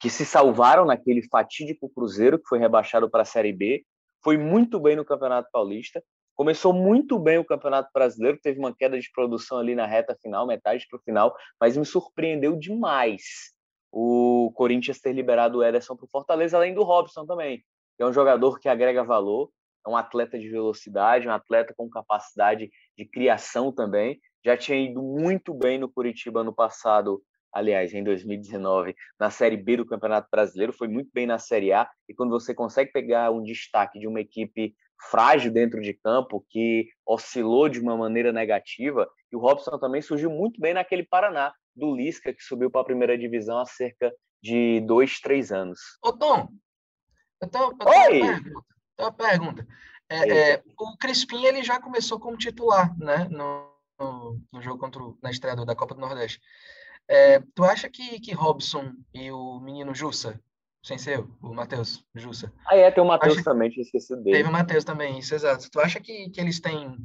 que 0.01 0.09
se 0.09 0.25
salvaram 0.25 0.87
naquele 0.87 1.23
fatídico 1.29 1.91
Cruzeiro, 1.91 2.39
que 2.39 2.49
foi 2.49 2.59
rebaixado 2.59 3.11
para 3.11 3.23
a 3.23 3.27
Série 3.27 3.53
B, 3.53 3.85
foi 4.23 4.39
muito 4.39 4.81
bem 4.81 4.97
no 4.97 5.05
Campeonato 5.05 5.49
Paulista, 5.53 6.03
começou 6.39 6.73
muito 6.73 7.19
bem 7.19 7.37
o 7.37 7.45
Campeonato 7.45 7.91
Brasileiro, 7.93 8.39
teve 8.41 8.59
uma 8.59 8.75
queda 8.75 8.99
de 8.99 9.11
produção 9.13 9.59
ali 9.59 9.75
na 9.75 9.85
reta 9.85 10.17
final, 10.23 10.47
metade 10.47 10.87
para 10.89 10.99
o 10.99 11.03
final, 11.03 11.37
mas 11.61 11.77
me 11.77 11.85
surpreendeu 11.85 12.57
demais 12.57 13.53
o 13.93 14.51
Corinthians 14.55 15.01
ter 15.01 15.13
liberado 15.13 15.59
o 15.59 15.65
Ederson 15.65 15.97
para 15.97 16.07
o 16.07 16.09
Fortaleza, 16.09 16.57
além 16.57 16.73
do 16.75 16.83
Robson 16.83 17.27
também 17.27 17.63
é 17.99 18.07
um 18.07 18.13
jogador 18.13 18.59
que 18.59 18.69
agrega 18.69 19.03
valor, 19.03 19.51
é 19.85 19.91
um 19.91 19.97
atleta 19.97 20.39
de 20.39 20.49
velocidade, 20.49 21.27
um 21.27 21.33
atleta 21.33 21.75
com 21.77 21.89
capacidade 21.89 22.71
de 22.97 23.05
criação 23.05 23.73
também. 23.73 24.21
Já 24.45 24.57
tinha 24.57 24.79
ido 24.79 25.03
muito 25.03 25.53
bem 25.53 25.79
no 25.79 25.89
Curitiba 25.89 26.45
no 26.45 26.55
passado, 26.55 27.23
aliás, 27.53 27.93
em 27.95 28.03
2019, 28.03 28.95
na 29.19 29.31
Série 29.31 29.57
B 29.57 29.79
do 29.79 29.87
Campeonato 29.87 30.29
Brasileiro, 30.31 30.73
foi 30.73 30.89
muito 30.89 31.11
bem 31.13 31.27
na 31.27 31.39
Série 31.39 31.73
A. 31.73 31.89
E 32.09 32.15
quando 32.15 32.31
você 32.31 32.55
consegue 32.55 32.93
pegar 32.93 33.31
um 33.31 33.43
destaque 33.43 33.99
de 33.99 34.07
uma 34.07 34.21
equipe 34.21 34.75
frágil 35.11 35.53
dentro 35.53 35.81
de 35.81 35.95
campo, 35.95 36.45
que 36.49 36.89
oscilou 37.07 37.69
de 37.69 37.81
uma 37.81 37.97
maneira 37.97 38.33
negativa, 38.33 39.09
e 39.33 39.37
o 39.37 39.41
Robson 39.41 39.79
também 39.79 40.03
surgiu 40.03 40.31
muito 40.31 40.61
bem 40.61 40.75
naquele 40.75 41.05
Paraná, 41.05 41.53
do 41.75 41.95
Lisca, 41.95 42.33
que 42.33 42.43
subiu 42.43 42.71
para 42.71 42.81
a 42.81 42.85
primeira 42.85 43.17
divisão 43.17 43.59
há 43.59 43.65
cerca 43.65 44.13
de 44.43 44.81
dois, 44.81 45.21
três 45.21 45.53
anos. 45.53 45.79
Ô 46.05 46.13
Tom, 46.13 46.49
eu 47.41 47.49
tenho, 47.49 47.65
eu 47.65 47.79
tenho 47.79 48.11
Oi! 48.11 48.21
uma 48.21 48.33
pergunta. 48.43 48.67
Uma 48.99 49.13
pergunta. 49.13 49.67
É, 50.11 50.53
é, 50.55 50.63
o 50.79 50.97
Crispim 50.97 51.45
ele 51.45 51.63
já 51.63 51.81
começou 51.81 52.19
como 52.19 52.37
titular, 52.37 52.97
né, 52.99 53.29
no, 53.31 53.71
no, 53.99 54.41
no 54.53 54.63
jogo 54.63 54.79
contra 54.79 55.03
o, 55.03 55.19
na 55.23 55.31
estreia 55.31 55.55
da 55.55 55.77
Copa 55.77 55.95
do 55.95 56.01
Nordeste. 56.01 56.41
É, 57.09 57.41
tu 57.55 57.65
acha 57.65 57.89
que, 57.89 58.21
que 58.21 58.35
Robson 58.35 58.93
e 59.15 59.31
o 59.33 59.59
menino 59.61 59.95
Jussa, 59.95 60.39
sem 60.83 60.99
ser 60.99 61.25
o 61.43 61.55
Matheus 61.55 62.05
Jussa? 62.15 62.53
Ah, 62.67 62.77
é, 62.77 62.91
tem 62.91 63.03
o 63.03 63.07
Matheus 63.07 63.43
também, 63.43 63.71
tinha 63.71 63.83
esquecido 63.83 64.23
dele. 64.23 64.37
Teve 64.37 64.49
o 64.49 64.53
Matheus 64.53 64.85
também, 64.85 65.19
isso, 65.19 65.35
exato. 65.35 65.71
Tu 65.71 65.81
acha 65.81 66.01
que, 66.01 66.29
que 66.29 66.41
eles 66.41 66.61
têm 66.61 66.99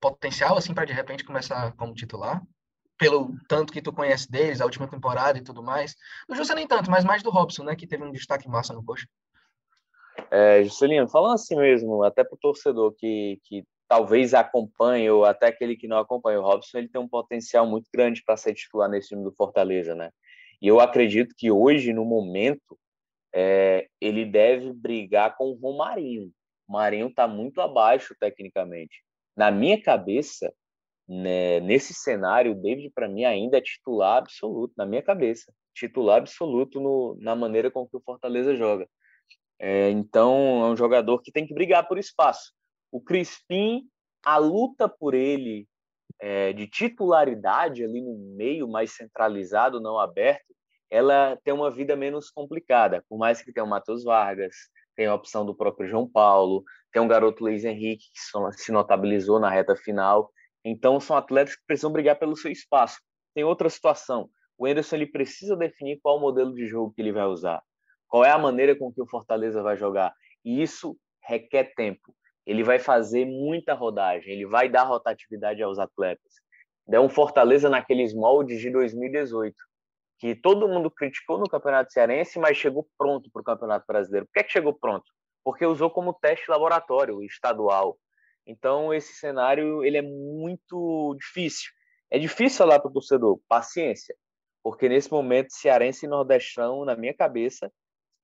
potencial, 0.00 0.56
assim, 0.56 0.72
para 0.72 0.86
de 0.86 0.92
repente 0.92 1.24
começar 1.24 1.72
como 1.72 1.94
titular? 1.94 2.42
Pelo 2.96 3.36
tanto 3.48 3.72
que 3.72 3.82
tu 3.82 3.92
conhece 3.92 4.30
deles, 4.30 4.60
a 4.60 4.64
última 4.64 4.88
temporada 4.88 5.36
e 5.36 5.42
tudo 5.42 5.62
mais. 5.62 5.94
Do 6.28 6.34
Jussa 6.34 6.54
nem 6.54 6.66
tanto, 6.66 6.90
mas 6.90 7.04
mais 7.04 7.22
do 7.22 7.30
Robson, 7.30 7.64
né, 7.64 7.76
que 7.76 7.86
teve 7.86 8.02
um 8.02 8.12
destaque 8.12 8.48
massa 8.48 8.72
no 8.72 8.84
coxa. 8.84 9.06
É, 10.30 10.62
Juscelino, 10.64 11.08
falando 11.08 11.34
assim 11.34 11.56
mesmo, 11.56 12.02
até 12.02 12.24
para 12.24 12.34
o 12.34 12.38
torcedor 12.38 12.92
que, 12.96 13.40
que 13.44 13.64
talvez 13.88 14.34
acompanhe, 14.34 15.10
ou 15.10 15.24
até 15.24 15.48
aquele 15.48 15.76
que 15.76 15.88
não 15.88 15.98
acompanha, 15.98 16.40
o 16.40 16.42
Robson 16.42 16.78
ele 16.78 16.88
tem 16.88 17.00
um 17.00 17.08
potencial 17.08 17.66
muito 17.66 17.88
grande 17.92 18.22
para 18.24 18.36
ser 18.36 18.54
titular 18.54 18.88
nesse 18.88 19.08
time 19.08 19.22
do 19.22 19.32
Fortaleza, 19.32 19.94
né? 19.94 20.10
E 20.60 20.68
eu 20.68 20.80
acredito 20.80 21.34
que 21.36 21.50
hoje, 21.50 21.92
no 21.92 22.04
momento, 22.04 22.78
é, 23.34 23.88
ele 24.00 24.24
deve 24.24 24.72
brigar 24.72 25.36
com 25.36 25.50
o 25.50 25.54
Romarinho. 25.54 26.30
O 26.66 26.72
Marinho 26.72 27.08
está 27.08 27.28
muito 27.28 27.60
abaixo 27.60 28.14
tecnicamente. 28.18 29.02
Na 29.36 29.50
minha 29.50 29.80
cabeça, 29.82 30.52
né, 31.06 31.60
nesse 31.60 31.92
cenário, 31.92 32.52
o 32.52 32.54
David, 32.54 32.90
para 32.94 33.08
mim, 33.08 33.24
ainda 33.24 33.58
é 33.58 33.60
titular 33.60 34.18
absoluto, 34.18 34.72
na 34.76 34.86
minha 34.86 35.02
cabeça. 35.02 35.52
Titular 35.74 36.18
absoluto 36.18 36.80
no, 36.80 37.16
na 37.20 37.34
maneira 37.34 37.70
com 37.70 37.86
que 37.86 37.96
o 37.96 38.00
Fortaleza 38.00 38.54
joga. 38.54 38.88
É, 39.58 39.90
então, 39.90 40.64
é 40.64 40.70
um 40.70 40.76
jogador 40.76 41.20
que 41.20 41.32
tem 41.32 41.46
que 41.46 41.54
brigar 41.54 41.86
por 41.86 41.98
espaço. 41.98 42.52
O 42.94 43.00
Crispim, 43.00 43.88
a 44.24 44.36
luta 44.36 44.88
por 44.88 45.14
ele 45.14 45.66
é, 46.20 46.52
de 46.52 46.68
titularidade 46.68 47.82
ali 47.82 48.00
no 48.00 48.16
meio, 48.36 48.68
mais 48.68 48.92
centralizado, 48.92 49.80
não 49.80 49.98
aberto, 49.98 50.54
ela 50.88 51.36
tem 51.42 51.52
uma 51.52 51.72
vida 51.72 51.96
menos 51.96 52.30
complicada. 52.30 53.04
Por 53.08 53.18
mais 53.18 53.42
que 53.42 53.52
tenha 53.52 53.64
o 53.64 53.68
Matheus 53.68 54.04
Vargas, 54.04 54.54
tem 54.94 55.06
a 55.06 55.14
opção 55.14 55.44
do 55.44 55.56
próprio 55.56 55.88
João 55.88 56.08
Paulo, 56.08 56.62
tem 56.92 57.02
um 57.02 57.08
garoto 57.08 57.42
Luiz 57.42 57.64
Henrique 57.64 58.04
que 58.12 58.62
se 58.62 58.70
notabilizou 58.70 59.40
na 59.40 59.50
reta 59.50 59.74
final. 59.74 60.30
Então, 60.64 61.00
são 61.00 61.16
atletas 61.16 61.56
que 61.56 61.66
precisam 61.66 61.90
brigar 61.90 62.16
pelo 62.16 62.36
seu 62.36 62.52
espaço. 62.52 63.00
Tem 63.34 63.42
outra 63.42 63.68
situação. 63.68 64.30
O 64.56 64.66
Anderson 64.66 64.94
ele 64.94 65.06
precisa 65.08 65.56
definir 65.56 65.98
qual 66.00 66.20
modelo 66.20 66.54
de 66.54 66.64
jogo 66.68 66.92
que 66.94 67.02
ele 67.02 67.10
vai 67.10 67.26
usar. 67.26 67.60
Qual 68.06 68.24
é 68.24 68.30
a 68.30 68.38
maneira 68.38 68.76
com 68.76 68.92
que 68.92 69.02
o 69.02 69.08
Fortaleza 69.08 69.64
vai 69.64 69.76
jogar? 69.76 70.14
E 70.44 70.62
isso 70.62 70.96
requer 71.20 71.74
tempo. 71.74 72.14
Ele 72.46 72.62
vai 72.62 72.78
fazer 72.78 73.24
muita 73.24 73.74
rodagem, 73.74 74.32
ele 74.32 74.46
vai 74.46 74.68
dar 74.68 74.84
rotatividade 74.84 75.62
aos 75.62 75.78
atletas. 75.78 76.34
É 76.90 77.00
um 77.00 77.08
Fortaleza 77.08 77.70
naqueles 77.70 78.14
moldes 78.14 78.60
de 78.60 78.70
2018, 78.70 79.56
que 80.18 80.34
todo 80.34 80.68
mundo 80.68 80.90
criticou 80.90 81.38
no 81.38 81.48
Campeonato 81.48 81.92
Cearense, 81.92 82.38
mas 82.38 82.56
chegou 82.56 82.86
pronto 82.98 83.30
para 83.32 83.40
o 83.40 83.44
Campeonato 83.44 83.86
Brasileiro. 83.86 84.26
Por 84.26 84.32
que, 84.34 84.40
é 84.40 84.42
que 84.42 84.52
chegou 84.52 84.74
pronto? 84.74 85.04
Porque 85.42 85.64
usou 85.64 85.90
como 85.90 86.12
teste 86.12 86.50
laboratório 86.50 87.22
estadual. 87.22 87.98
Então, 88.46 88.92
esse 88.92 89.14
cenário 89.14 89.82
ele 89.82 89.96
é 89.96 90.02
muito 90.02 91.16
difícil. 91.18 91.70
É 92.10 92.18
difícil 92.18 92.58
falar 92.58 92.78
para 92.78 92.90
o 92.90 92.92
torcedor, 92.92 93.40
paciência, 93.48 94.14
porque 94.62 94.88
nesse 94.88 95.10
momento, 95.10 95.52
cearense 95.52 96.06
e 96.06 96.08
nordestão, 96.08 96.84
na 96.84 96.94
minha 96.94 97.14
cabeça, 97.14 97.72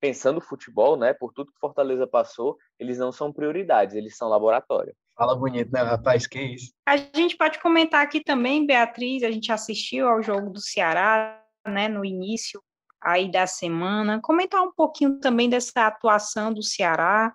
pensando 0.01 0.41
futebol, 0.41 0.97
né, 0.97 1.13
por 1.13 1.31
tudo 1.31 1.51
que 1.51 1.59
Fortaleza 1.59 2.07
passou, 2.07 2.57
eles 2.79 2.97
não 2.97 3.11
são 3.11 3.31
prioridades, 3.31 3.95
eles 3.95 4.17
são 4.17 4.27
laboratório. 4.27 4.93
Fala 5.15 5.35
bonito, 5.35 5.71
né, 5.71 5.83
rapaz? 5.83 6.25
Que 6.25 6.41
isso? 6.41 6.73
A 6.85 6.97
gente 6.97 7.37
pode 7.37 7.59
comentar 7.59 8.01
aqui 8.01 8.23
também, 8.23 8.65
Beatriz, 8.65 9.21
a 9.21 9.29
gente 9.29 9.51
assistiu 9.51 10.07
ao 10.07 10.23
jogo 10.23 10.49
do 10.49 10.59
Ceará, 10.59 11.39
né, 11.67 11.87
no 11.87 12.03
início 12.03 12.59
aí 12.99 13.31
da 13.31 13.45
semana, 13.45 14.19
comentar 14.21 14.61
um 14.63 14.71
pouquinho 14.73 15.19
também 15.19 15.47
dessa 15.47 15.85
atuação 15.85 16.51
do 16.51 16.63
Ceará, 16.63 17.33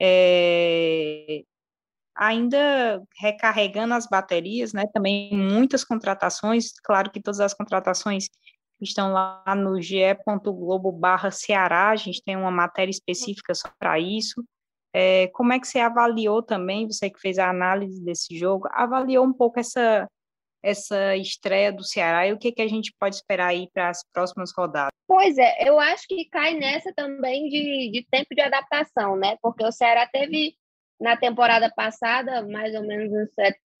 é, 0.00 1.42
ainda 2.14 3.02
recarregando 3.18 3.92
as 3.92 4.06
baterias, 4.06 4.72
né, 4.72 4.84
também 4.92 5.30
muitas 5.32 5.84
contratações, 5.84 6.72
claro 6.82 7.10
que 7.10 7.20
todas 7.20 7.40
as 7.40 7.52
contratações 7.52 8.28
estão 8.80 9.12
lá 9.12 9.42
no 9.56 9.80
ge.globo 9.80 10.92
barra 10.92 11.30
Ceará, 11.30 11.90
a 11.90 11.96
gente 11.96 12.22
tem 12.22 12.36
uma 12.36 12.50
matéria 12.50 12.90
específica 12.90 13.54
só 13.54 13.68
para 13.78 13.98
isso. 13.98 14.44
É, 14.94 15.28
como 15.28 15.52
é 15.52 15.60
que 15.60 15.66
você 15.66 15.78
avaliou 15.78 16.42
também, 16.42 16.86
você 16.86 17.10
que 17.10 17.20
fez 17.20 17.38
a 17.38 17.50
análise 17.50 18.02
desse 18.04 18.38
jogo, 18.38 18.68
avaliou 18.72 19.24
um 19.24 19.32
pouco 19.32 19.60
essa, 19.60 20.08
essa 20.62 21.16
estreia 21.16 21.72
do 21.72 21.84
Ceará 21.84 22.26
e 22.26 22.32
o 22.32 22.38
que, 22.38 22.50
que 22.50 22.62
a 22.62 22.68
gente 22.68 22.94
pode 22.98 23.16
esperar 23.16 23.48
aí 23.48 23.68
para 23.72 23.90
as 23.90 24.02
próximas 24.12 24.52
rodadas? 24.56 24.92
Pois 25.06 25.36
é, 25.38 25.68
eu 25.68 25.78
acho 25.78 26.06
que 26.08 26.24
cai 26.30 26.54
nessa 26.54 26.92
também 26.94 27.48
de, 27.48 27.90
de 27.92 28.06
tempo 28.10 28.34
de 28.34 28.40
adaptação, 28.40 29.16
né? 29.16 29.36
Porque 29.40 29.64
o 29.64 29.70
Ceará 29.70 30.06
teve 30.06 30.54
na 31.00 31.16
temporada 31.16 31.70
passada 31.74 32.46
mais 32.48 32.74
ou 32.74 32.82
menos 32.82 33.12
uns 33.12 33.28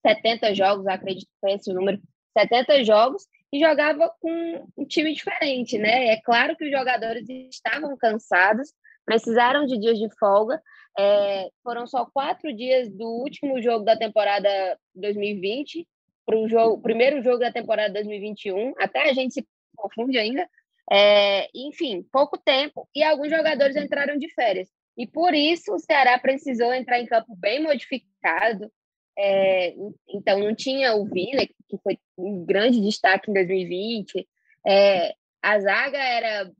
70 0.06 0.54
jogos, 0.54 0.86
acredito 0.86 1.26
que 1.26 1.40
foi 1.40 1.52
esse 1.52 1.70
o 1.70 1.74
número, 1.74 2.00
70 2.38 2.84
jogos, 2.84 3.26
e 3.52 3.60
jogava 3.60 4.12
com 4.20 4.68
um 4.76 4.84
time 4.84 5.14
diferente, 5.14 5.78
né? 5.78 6.08
É 6.08 6.20
claro 6.20 6.56
que 6.56 6.64
os 6.64 6.70
jogadores 6.70 7.28
estavam 7.28 7.96
cansados, 7.96 8.72
precisaram 9.04 9.66
de 9.66 9.78
dias 9.78 9.98
de 9.98 10.08
folga. 10.18 10.60
É, 10.98 11.48
foram 11.62 11.86
só 11.86 12.06
quatro 12.06 12.52
dias 12.54 12.90
do 12.90 13.06
último 13.06 13.60
jogo 13.60 13.84
da 13.84 13.96
temporada 13.96 14.48
2020 14.94 15.86
para 16.24 16.38
o 16.38 16.48
jogo, 16.48 16.82
primeiro 16.82 17.22
jogo 17.22 17.38
da 17.38 17.52
temporada 17.52 17.94
2021. 17.94 18.74
Até 18.78 19.10
a 19.10 19.12
gente 19.12 19.34
se 19.34 19.46
confunde 19.76 20.18
ainda. 20.18 20.48
É, 20.90 21.48
enfim, 21.54 22.02
pouco 22.12 22.38
tempo 22.38 22.88
e 22.94 23.02
alguns 23.02 23.30
jogadores 23.30 23.76
entraram 23.76 24.16
de 24.16 24.32
férias. 24.32 24.68
E 24.96 25.06
por 25.06 25.34
isso 25.34 25.74
o 25.74 25.78
Ceará 25.78 26.18
precisou 26.18 26.72
entrar 26.72 26.98
em 26.98 27.06
campo 27.06 27.36
bem 27.36 27.62
modificado, 27.62 28.70
é, 29.18 29.74
então, 30.08 30.38
não 30.38 30.54
tinha 30.54 30.94
o 30.94 31.04
Vina, 31.06 31.46
que 31.46 31.78
foi 31.82 31.98
um 32.18 32.44
grande 32.44 32.80
destaque 32.80 33.30
em 33.30 33.34
2020. 33.34 34.26
É, 34.66 35.14
a 35.42 35.58
zaga 35.60 35.98
era 35.98 36.50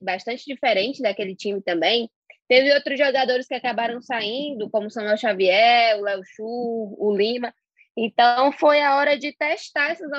bastante 0.00 0.44
diferente 0.44 1.00
daquele 1.00 1.34
time 1.34 1.62
também. 1.62 2.10
Teve 2.48 2.74
outros 2.74 2.98
jogadores 2.98 3.46
que 3.46 3.54
acabaram 3.54 4.02
saindo, 4.02 4.68
como 4.68 4.90
Samuel 4.90 5.16
Xavier, 5.16 5.98
o 5.98 6.02
Léo 6.02 6.22
Chu, 6.24 6.96
o 6.98 7.16
Lima. 7.16 7.54
Então, 7.96 8.52
foi 8.52 8.82
a 8.82 8.96
hora 8.96 9.18
de 9.18 9.32
testar 9.36 9.90
essas 9.90 10.10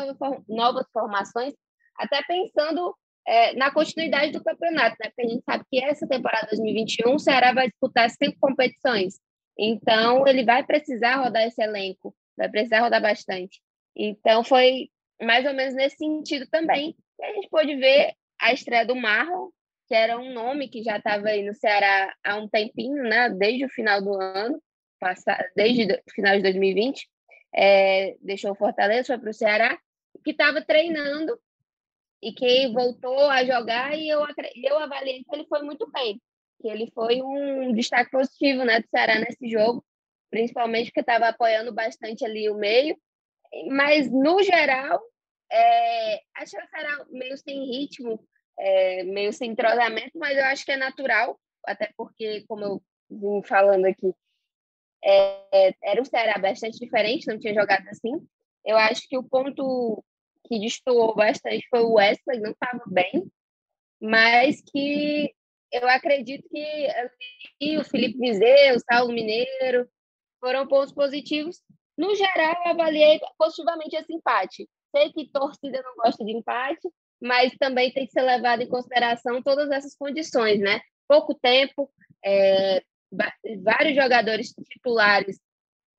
novas 0.47 0.87
formações, 0.91 1.53
até 1.97 2.23
pensando 2.23 2.95
é, 3.27 3.53
na 3.55 3.71
continuidade 3.71 4.31
do 4.31 4.43
campeonato, 4.43 4.95
né? 4.99 5.09
porque 5.09 5.21
a 5.21 5.29
gente 5.29 5.43
sabe 5.43 5.63
que 5.69 5.83
essa 5.83 6.07
temporada 6.07 6.47
2021 6.47 7.13
o 7.13 7.19
Ceará 7.19 7.53
vai 7.53 7.67
disputar 7.69 8.09
cinco 8.09 8.37
competições. 8.39 9.15
Então, 9.57 10.27
ele 10.27 10.43
vai 10.43 10.63
precisar 10.63 11.17
rodar 11.17 11.43
esse 11.43 11.61
elenco, 11.61 12.15
vai 12.35 12.49
precisar 12.49 12.81
rodar 12.81 13.01
bastante. 13.01 13.61
Então, 13.95 14.43
foi 14.43 14.89
mais 15.21 15.45
ou 15.45 15.53
menos 15.53 15.75
nesse 15.75 15.97
sentido 15.97 16.47
também 16.49 16.95
que 17.15 17.23
a 17.23 17.33
gente 17.33 17.49
pôde 17.49 17.75
ver 17.75 18.13
a 18.39 18.51
estreia 18.51 18.85
do 18.85 18.95
Marlon, 18.95 19.49
que 19.87 19.95
era 19.95 20.17
um 20.17 20.33
nome 20.33 20.69
que 20.69 20.81
já 20.81 20.97
estava 20.97 21.29
aí 21.29 21.45
no 21.45 21.53
Ceará 21.53 22.13
há 22.23 22.37
um 22.37 22.47
tempinho, 22.47 23.03
né? 23.03 23.29
desde 23.29 23.65
o 23.65 23.69
final 23.69 24.01
do 24.01 24.13
ano, 24.19 24.61
desde 25.55 25.93
o 25.93 26.11
final 26.11 26.35
de 26.35 26.41
2020. 26.41 27.07
É, 27.55 28.15
deixou 28.19 28.51
o 28.51 28.55
Fortaleza, 28.55 29.07
foi 29.07 29.17
para 29.19 29.29
o 29.29 29.33
Ceará, 29.33 29.79
que 30.23 30.31
estava 30.31 30.63
treinando 30.63 31.39
e 32.21 32.33
que 32.33 32.67
voltou 32.69 33.29
a 33.29 33.43
jogar 33.45 33.95
e 33.95 34.09
eu, 34.09 34.25
eu 34.63 34.79
avaliei 34.79 35.23
que 35.23 35.35
ele 35.35 35.45
foi 35.45 35.61
muito 35.61 35.89
bem 35.91 36.19
que 36.63 36.69
ele 36.69 36.89
foi 36.95 37.21
um 37.21 37.73
destaque 37.73 38.09
positivo 38.09 38.63
né, 38.63 38.79
do 38.79 38.87
Ceará 38.87 39.19
nesse 39.19 39.49
jogo, 39.49 39.85
principalmente 40.31 40.85
porque 40.85 41.01
estava 41.01 41.27
apoiando 41.27 41.73
bastante 41.73 42.23
ali 42.23 42.49
o 42.49 42.55
meio. 42.55 42.97
Mas, 43.67 44.09
no 44.09 44.41
geral, 44.41 45.01
é, 45.51 46.21
acho 46.37 46.55
que 46.55 46.63
o 46.63 46.69
Ceará 46.69 47.05
meio 47.09 47.37
sem 47.37 47.65
ritmo, 47.65 48.25
é, 48.57 49.03
meio 49.03 49.33
sem 49.33 49.51
entrosamento, 49.51 50.17
mas 50.17 50.37
eu 50.37 50.45
acho 50.45 50.63
que 50.63 50.71
é 50.71 50.77
natural, 50.77 51.37
até 51.65 51.91
porque, 51.97 52.45
como 52.47 52.63
eu 52.63 52.83
vim 53.09 53.43
falando 53.45 53.85
aqui, 53.85 54.13
é, 55.03 55.75
era 55.83 56.01
um 56.01 56.05
Ceará 56.05 56.37
bastante 56.39 56.79
diferente, 56.79 57.27
não 57.27 57.37
tinha 57.37 57.53
jogado 57.53 57.85
assim. 57.89 58.25
Eu 58.65 58.77
acho 58.77 59.05
que 59.09 59.17
o 59.17 59.23
ponto 59.23 60.01
que 60.47 60.57
destoou 60.59 61.13
bastante 61.13 61.67
foi 61.69 61.81
o 61.81 61.95
Wesley, 61.95 62.39
não 62.39 62.51
estava 62.51 62.83
bem, 62.87 63.29
mas 63.99 64.61
que 64.61 65.33
eu 65.73 65.89
acredito 65.89 66.47
que 66.49 66.87
assim, 66.87 67.77
o 67.77 67.83
Felipe 67.83 68.19
Vizeu, 68.19 68.75
o 68.75 68.79
Saulo 68.79 69.11
Mineiro 69.11 69.89
foram 70.39 70.67
pontos 70.67 70.93
positivos. 70.93 71.59
No 71.97 72.15
geral, 72.15 72.55
eu 72.65 72.71
avaliei 72.71 73.19
positivamente 73.37 73.95
esse 73.95 74.13
empate. 74.13 74.69
Sei 74.95 75.11
que 75.11 75.29
torcida 75.31 75.81
não 75.81 75.95
gosta 75.95 76.23
de 76.23 76.31
empate, 76.31 76.87
mas 77.21 77.55
também 77.57 77.91
tem 77.91 78.05
que 78.05 78.11
ser 78.11 78.21
levado 78.21 78.61
em 78.61 78.69
consideração 78.69 79.41
todas 79.41 79.71
essas 79.71 79.95
condições, 79.95 80.59
né? 80.59 80.79
Pouco 81.07 81.33
tempo, 81.33 81.91
é, 82.23 82.81
vários 83.61 83.95
jogadores 83.95 84.53
titulares 84.69 85.39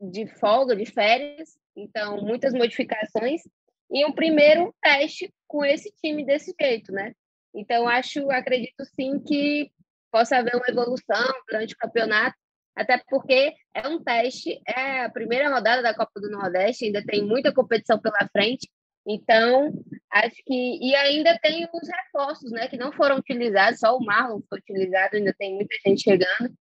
de 0.01 0.27
folga, 0.39 0.77
de 0.77 0.87
férias, 0.87 1.59
então 1.77 2.21
muitas 2.21 2.53
modificações 2.53 3.43
e 3.91 4.05
um 4.05 4.13
primeiro 4.13 4.75
teste 4.83 5.33
com 5.47 5.65
esse 5.65 5.91
time 6.03 6.25
desse 6.25 6.55
jeito, 6.61 6.93
né? 6.93 7.13
Então, 7.55 7.89
acho, 7.89 8.31
acredito 8.31 8.85
sim 8.95 9.21
que 9.21 9.71
possa 10.11 10.39
haver 10.39 10.55
uma 10.57 10.69
evolução 10.69 11.33
durante 11.49 11.75
o 11.75 11.79
campeonato, 11.79 12.37
até 12.77 13.01
porque 13.09 13.55
é 13.73 13.87
um 13.89 14.03
teste, 14.03 14.61
é 14.67 15.05
a 15.05 15.11
primeira 15.11 15.49
rodada 15.49 15.83
da 15.83 15.95
Copa 15.95 16.21
do 16.21 16.31
Nordeste, 16.31 16.87
ainda 16.87 17.05
tem 17.05 17.23
muita 17.23 17.53
competição 17.53 17.99
pela 18.01 18.29
frente, 18.33 18.69
então 19.07 19.73
acho 20.11 20.37
que. 20.45 20.79
E 20.81 20.95
ainda 20.97 21.39
tem 21.39 21.69
os 21.73 21.89
reforços, 21.89 22.51
né, 22.51 22.69
que 22.69 22.77
não 22.77 22.93
foram 22.93 23.17
utilizados, 23.19 23.81
só 23.81 23.97
o 23.97 24.05
Marlon 24.05 24.41
foi 24.49 24.59
utilizado, 24.59 25.17
ainda 25.17 25.35
tem 25.39 25.55
muita 25.55 25.77
gente 25.87 26.03
chegando. 26.03 26.53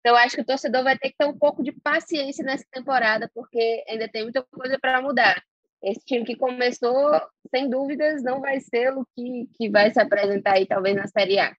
Então, 0.00 0.16
acho 0.16 0.36
que 0.36 0.42
o 0.42 0.46
torcedor 0.46 0.84
vai 0.84 0.96
ter 0.96 1.10
que 1.10 1.16
ter 1.18 1.26
um 1.26 1.36
pouco 1.36 1.62
de 1.62 1.72
paciência 1.72 2.44
nessa 2.44 2.64
temporada, 2.70 3.30
porque 3.34 3.84
ainda 3.88 4.08
tem 4.08 4.22
muita 4.22 4.42
coisa 4.44 4.78
para 4.78 5.02
mudar 5.02 5.42
esse 5.82 6.04
time 6.04 6.24
que 6.24 6.36
começou, 6.36 7.20
sem 7.50 7.68
dúvidas, 7.68 8.22
não 8.22 8.40
vai 8.40 8.60
ser 8.60 8.92
o 8.96 9.06
que, 9.14 9.48
que 9.54 9.70
vai 9.70 9.92
se 9.92 10.00
apresentar 10.00 10.54
aí, 10.54 10.66
talvez, 10.66 10.96
na 10.96 11.06
Série 11.06 11.38
A. 11.38 11.54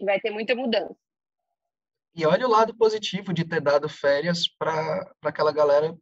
Vai 0.00 0.20
ter 0.20 0.30
muita 0.30 0.54
mudança. 0.54 0.96
E 2.14 2.26
olha 2.26 2.46
o 2.46 2.50
lado 2.50 2.74
positivo 2.74 3.32
de 3.32 3.44
ter 3.44 3.60
dado 3.60 3.88
férias 3.88 4.48
para 4.48 5.12
aquela 5.22 5.52
galera 5.52 5.96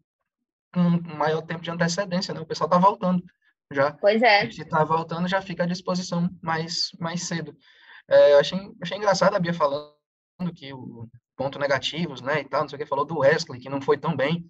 com 0.73 0.81
um 0.81 1.17
maior 1.17 1.43
tempo 1.43 1.63
de 1.63 1.71
antecedência, 1.71 2.33
né? 2.33 2.41
O 2.41 2.47
pessoal 2.47 2.69
está 2.69 2.79
voltando 2.79 3.23
já. 3.73 3.93
Pois 3.93 4.23
é. 4.23 4.51
Se 4.51 4.63
está 4.63 4.85
voltando, 4.85 5.29
já 5.29 5.43
fica 5.43 5.65
à 5.65 5.67
disposição 5.67 6.29
mais, 6.43 6.91
mais 6.99 7.25
cedo. 7.25 7.57
É, 8.09 8.33
eu 8.33 8.39
achei, 8.39 8.59
achei 8.81 8.97
engraçado 8.97 9.35
a 9.35 9.39
Bia 9.39 9.53
falando 9.53 9.93
que 10.55 10.73
o 10.73 11.09
ponto 11.37 11.59
negativos, 11.59 12.21
né, 12.21 12.41
e 12.41 12.45
tal, 12.45 12.63
não 12.63 12.69
sei 12.69 12.77
o 12.77 12.79
que, 12.81 12.87
falou 12.87 13.05
do 13.05 13.19
Wesley, 13.19 13.61
que 13.61 13.69
não 13.69 13.81
foi 13.81 13.99
tão 13.99 14.17
bem, 14.17 14.47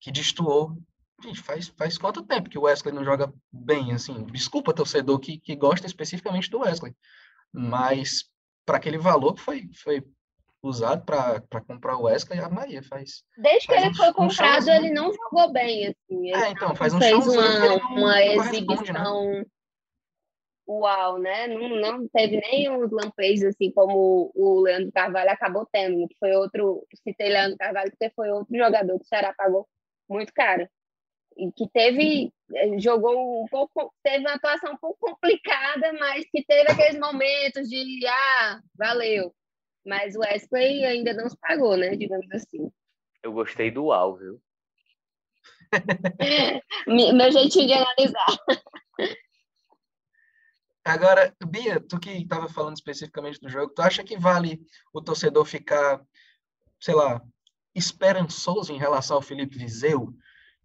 que 0.00 0.12
destoou 0.12 0.76
Gente, 1.20 1.42
faz, 1.42 1.68
faz 1.68 1.98
quanto 1.98 2.24
tempo 2.24 2.48
que 2.48 2.58
o 2.58 2.62
Wesley 2.62 2.94
não 2.94 3.04
joga 3.04 3.32
bem, 3.52 3.92
assim? 3.92 4.24
Desculpa, 4.26 4.72
torcedor 4.72 5.18
que, 5.18 5.38
que 5.38 5.56
gosta 5.56 5.86
especificamente 5.86 6.48
do 6.48 6.60
Wesley, 6.60 6.94
mas 7.52 8.24
para 8.64 8.76
aquele 8.76 8.98
valor 8.98 9.34
que 9.34 9.40
foi, 9.40 9.68
foi 9.82 10.04
usado 10.62 11.04
para 11.04 11.60
comprar 11.66 11.96
o 11.96 12.02
Wesley, 12.02 12.38
a 12.38 12.48
Maria 12.48 12.82
faz. 12.82 13.24
Desde 13.36 13.66
faz 13.66 13.80
que 13.80 13.86
ele 13.86 13.90
um, 13.90 13.94
foi 13.94 14.12
comprado, 14.12 14.68
um 14.68 14.72
ele 14.72 14.90
não 14.90 15.12
jogou 15.12 15.52
bem, 15.52 15.88
assim. 15.88 16.32
é, 16.32 16.50
então, 16.50 16.74
faz 16.76 16.94
um 16.94 16.98
fez 16.98 17.26
uma, 17.26 17.58
não, 17.58 17.76
uma 17.78 18.14
né? 18.14 18.34
exibição. 18.36 19.24
Né? 19.24 19.44
Uau, 20.68 21.18
né? 21.18 21.46
Não, 21.48 21.68
não 21.80 22.08
teve 22.08 22.36
nem 22.40 22.70
uns 22.70 22.92
lampejos 22.92 23.46
assim 23.46 23.72
como 23.72 24.30
o 24.34 24.60
Leandro 24.60 24.92
Carvalho 24.92 25.30
acabou 25.30 25.66
tendo, 25.72 26.06
que 26.06 26.16
foi 26.20 26.32
outro. 26.32 26.86
Citei 27.02 27.30
Leandro 27.30 27.56
Carvalho, 27.56 27.90
porque 27.90 28.12
foi 28.14 28.30
outro 28.30 28.54
jogador 28.54 28.98
que 28.98 29.04
o 29.04 29.08
Ceará 29.08 29.32
pagou 29.36 29.66
muito 30.08 30.32
caro. 30.32 30.68
Que 31.56 31.68
teve 31.72 32.32
eh, 32.54 32.78
jogou 32.78 33.42
um 33.42 33.46
pouco 33.46 33.92
teve 34.02 34.18
uma 34.18 34.34
atuação 34.34 34.72
um 34.72 34.76
pouco 34.76 34.98
complicada 35.00 35.92
mas 35.94 36.24
que 36.30 36.44
teve 36.44 36.70
aqueles 36.70 36.98
momentos 36.98 37.68
de 37.68 38.06
ah 38.06 38.60
valeu. 38.76 39.34
Mas 39.86 40.16
o 40.16 40.20
Wesley 40.20 40.84
ainda 40.84 41.14
não 41.14 41.28
se 41.28 41.36
pagou 41.38 41.76
né 41.76 41.96
digamos 41.96 42.30
assim. 42.32 42.70
Eu 43.22 43.32
gostei 43.32 43.70
do 43.70 43.92
Al 43.92 44.16
viu? 44.16 44.40
Meu 46.86 47.30
jeitinho 47.30 47.66
de 47.66 47.72
analisar. 47.74 48.26
Agora, 50.88 51.36
Bia, 51.46 51.78
tu 51.80 52.00
que 52.00 52.10
estava 52.10 52.48
falando 52.48 52.76
especificamente 52.76 53.38
do 53.40 53.50
jogo, 53.50 53.74
tu 53.74 53.82
acha 53.82 54.02
que 54.02 54.16
vale 54.16 54.58
o 54.90 55.02
torcedor 55.02 55.44
ficar, 55.44 56.00
sei 56.80 56.94
lá, 56.94 57.20
esperançoso 57.74 58.72
em 58.72 58.78
relação 58.78 59.16
ao 59.16 59.22
Felipe 59.22 59.58
Viseu? 59.58 60.14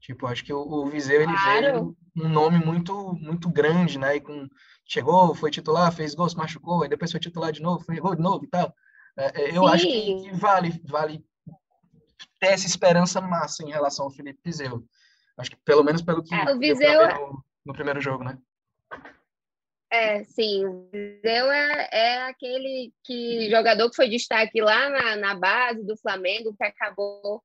Tipo, 0.03 0.27
acho 0.27 0.43
que 0.43 0.51
o, 0.51 0.59
o 0.59 0.85
Viseu 0.87 1.21
ele 1.21 1.31
claro. 1.31 1.61
veio 1.61 1.97
um 2.17 2.27
nome 2.27 2.59
muito 2.59 3.13
muito 3.13 3.49
grande, 3.49 3.97
né? 3.97 4.17
E 4.17 4.21
com 4.21 4.49
chegou, 4.85 5.33
foi 5.33 5.49
titular, 5.49 5.93
fez 5.93 6.13
gol, 6.13 6.27
se 6.27 6.35
machucou, 6.35 6.83
aí 6.83 6.89
depois 6.89 7.09
foi 7.09 7.21
titular 7.21 7.53
de 7.53 7.61
novo, 7.61 7.85
foi 7.85 7.97
gol 8.01 8.13
de 8.13 8.21
novo 8.21 8.43
e 8.43 8.49
tal. 8.49 8.75
É, 9.17 9.43
é 9.43 9.57
eu 9.57 9.63
Sim. 9.63 9.69
acho 9.69 9.87
que, 9.87 10.15
que, 10.23 10.31
vale 10.35 10.81
vale 10.83 11.23
ter 12.37 12.47
essa 12.47 12.67
esperança 12.67 13.21
massa 13.21 13.63
em 13.63 13.71
relação 13.71 14.03
ao 14.03 14.11
Felipe 14.11 14.41
Viseu. 14.43 14.83
Acho 15.37 15.51
que 15.51 15.57
pelo 15.63 15.85
menos 15.85 16.01
pelo 16.01 16.21
que 16.21 16.35
é, 16.35 16.53
o 16.53 16.59
Viseu 16.59 17.07
no, 17.07 17.45
no 17.67 17.73
primeiro 17.73 18.01
jogo, 18.01 18.25
né? 18.25 18.37
É, 19.89 20.21
sim. 20.25 20.65
O 20.65 20.89
Viseu 20.91 21.49
é, 21.49 21.89
é 21.93 22.23
aquele 22.23 22.91
que 23.05 23.49
jogador 23.49 23.89
que 23.89 23.95
foi 23.95 24.09
destaque 24.09 24.61
lá 24.61 24.89
na, 24.89 25.15
na 25.15 25.35
base 25.35 25.81
do 25.81 25.95
Flamengo, 25.95 26.53
que 26.57 26.63
acabou 26.65 27.41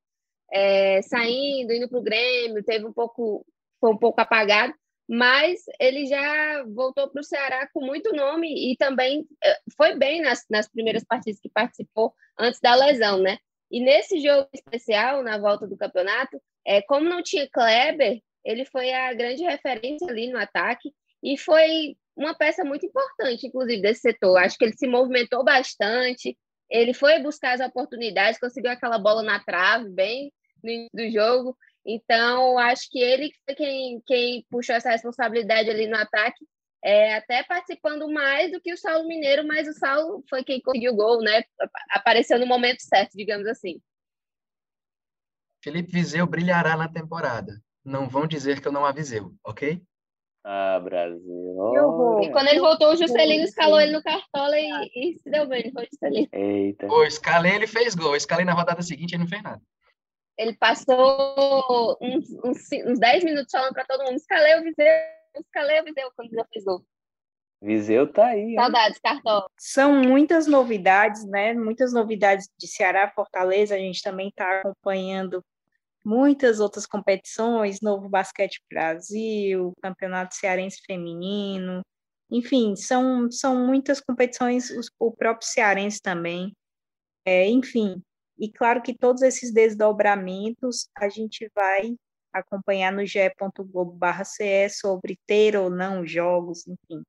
é, 0.51 1.01
saindo, 1.01 1.73
indo 1.73 1.89
para 1.89 1.99
o 1.99 2.03
Grêmio, 2.03 2.63
teve 2.63 2.85
um 2.85 2.93
pouco, 2.93 3.45
foi 3.79 3.91
um 3.91 3.97
pouco 3.97 4.19
apagado, 4.19 4.73
mas 5.07 5.61
ele 5.79 6.05
já 6.05 6.63
voltou 6.65 7.09
para 7.09 7.19
o 7.19 7.23
Ceará 7.23 7.67
com 7.73 7.83
muito 7.83 8.13
nome 8.13 8.71
e 8.71 8.77
também 8.77 9.25
é, 9.43 9.57
foi 9.75 9.95
bem 9.95 10.21
nas, 10.21 10.45
nas 10.49 10.69
primeiras 10.69 11.03
partidas 11.03 11.39
que 11.39 11.49
participou 11.49 12.13
antes 12.37 12.59
da 12.59 12.75
lesão, 12.75 13.19
né? 13.19 13.37
E 13.71 13.79
nesse 13.79 14.19
jogo 14.19 14.47
especial, 14.53 15.23
na 15.23 15.37
volta 15.37 15.67
do 15.67 15.77
campeonato, 15.77 16.41
é, 16.65 16.81
como 16.81 17.09
não 17.09 17.21
tinha 17.23 17.49
Kleber, 17.49 18.21
ele 18.43 18.65
foi 18.65 18.91
a 18.93 19.13
grande 19.13 19.43
referência 19.43 20.07
ali 20.07 20.31
no 20.31 20.39
ataque 20.39 20.91
e 21.23 21.37
foi 21.37 21.95
uma 22.15 22.35
peça 22.35 22.63
muito 22.63 22.85
importante, 22.85 23.47
inclusive, 23.47 23.81
desse 23.81 24.01
setor. 24.01 24.37
Acho 24.37 24.57
que 24.57 24.65
ele 24.65 24.77
se 24.77 24.87
movimentou 24.87 25.43
bastante, 25.43 26.37
ele 26.69 26.93
foi 26.93 27.19
buscar 27.19 27.53
as 27.53 27.61
oportunidades, 27.61 28.39
conseguiu 28.39 28.71
aquela 28.71 28.99
bola 28.99 29.23
na 29.23 29.39
trave, 29.43 29.89
bem 29.89 30.31
do 30.93 31.09
jogo. 31.11 31.57
Então, 31.85 32.57
acho 32.57 32.89
que 32.89 32.99
ele 32.99 33.31
foi 33.45 33.55
quem, 33.55 34.01
quem 34.05 34.45
puxou 34.49 34.75
essa 34.75 34.91
responsabilidade 34.91 35.69
ali 35.69 35.87
no 35.87 35.97
ataque, 35.97 36.45
é, 36.83 37.15
até 37.15 37.43
participando 37.43 38.09
mais 38.11 38.51
do 38.51 38.61
que 38.61 38.71
o 38.71 38.77
Saulo 38.77 39.07
Mineiro, 39.07 39.45
mas 39.47 39.67
o 39.67 39.73
Saulo 39.73 40.23
foi 40.29 40.43
quem 40.43 40.61
conseguiu 40.61 40.93
o 40.93 40.95
gol, 40.95 41.21
né? 41.21 41.43
Apareceu 41.91 42.39
no 42.39 42.45
momento 42.45 42.81
certo, 42.81 43.11
digamos 43.15 43.47
assim. 43.47 43.81
Felipe 45.61 45.91
Viseu 45.91 46.25
brilhará 46.25 46.77
na 46.77 46.87
temporada. 46.87 47.61
Não 47.83 48.07
vão 48.07 48.27
dizer 48.27 48.61
que 48.61 48.67
eu 48.67 48.71
não 48.71 48.85
avisei, 48.85 49.21
ok? 49.43 49.81
Ah, 50.43 50.79
Brasil. 50.79 52.21
E 52.21 52.31
quando 52.31 52.47
ele 52.47 52.61
voltou, 52.61 52.93
o 52.93 52.95
Juscelino 52.95 53.43
escalou 53.43 53.79
ele 53.79 53.91
no 53.91 54.01
cartola 54.01 54.57
e, 54.57 54.69
e 54.95 55.17
se 55.17 55.29
deu 55.29 55.47
bem, 55.47 55.71
foi 55.71 55.83
o 55.83 55.87
Juscelino. 55.91 56.27
Eita. 56.31 56.87
O 56.87 57.03
escalei, 57.03 57.55
ele 57.55 57.67
fez 57.67 57.93
gol. 57.93 58.15
Escalei 58.15 58.45
na 58.45 58.53
rodada 58.53 58.81
seguinte, 58.81 59.13
ele 59.13 59.23
não 59.23 59.29
fez 59.29 59.43
nada. 59.43 59.61
Ele 60.39 60.55
passou 60.55 61.97
uns, 62.01 62.29
uns, 62.45 62.69
uns 62.85 62.97
10 62.97 63.23
minutos 63.25 63.51
falando 63.51 63.73
para 63.73 63.83
todo 63.85 64.05
mundo: 64.05 64.15
escalei 64.15 64.57
o 64.57 64.63
Viseu, 64.63 64.85
escalei 65.37 65.81
o 65.81 65.83
Viseu, 65.83 66.09
quando 66.15 66.31
já 66.31 66.45
fez 66.45 66.63
gol. 66.63 66.81
Viseu 67.61 68.11
tá 68.11 68.27
aí. 68.27 68.55
Saudades, 68.55 68.99
Cartola. 68.99 69.45
São 69.59 69.93
muitas 69.95 70.47
novidades, 70.47 71.25
né? 71.25 71.53
Muitas 71.53 71.91
novidades 71.91 72.47
de 72.57 72.67
Ceará, 72.67 73.11
Fortaleza. 73.13 73.75
A 73.75 73.77
gente 73.77 74.01
também 74.01 74.29
está 74.29 74.61
acompanhando 74.61 75.43
muitas 76.05 76.61
outras 76.61 76.85
competições, 76.85 77.81
Novo 77.81 78.07
Basquete 78.07 78.61
Brasil, 78.71 79.73
Campeonato 79.81 80.35
Cearense 80.35 80.81
Feminino, 80.87 81.81
enfim, 82.31 82.75
são, 82.77 83.29
são 83.29 83.67
muitas 83.67 83.99
competições, 83.99 84.69
o 84.97 85.11
próprio 85.11 85.47
Cearense 85.47 86.01
também, 86.01 86.55
é, 87.25 87.49
enfim, 87.49 88.01
e 88.39 88.49
claro 88.49 88.81
que 88.81 88.97
todos 88.97 89.21
esses 89.21 89.51
desdobramentos 89.51 90.89
a 90.95 91.09
gente 91.09 91.51
vai 91.53 91.95
acompanhar 92.31 92.91
no 92.91 93.05
ge.globo.ce 93.05 94.69
sobre 94.69 95.19
ter 95.25 95.57
ou 95.57 95.69
não 95.69 96.05
jogos, 96.05 96.65
enfim, 96.65 97.03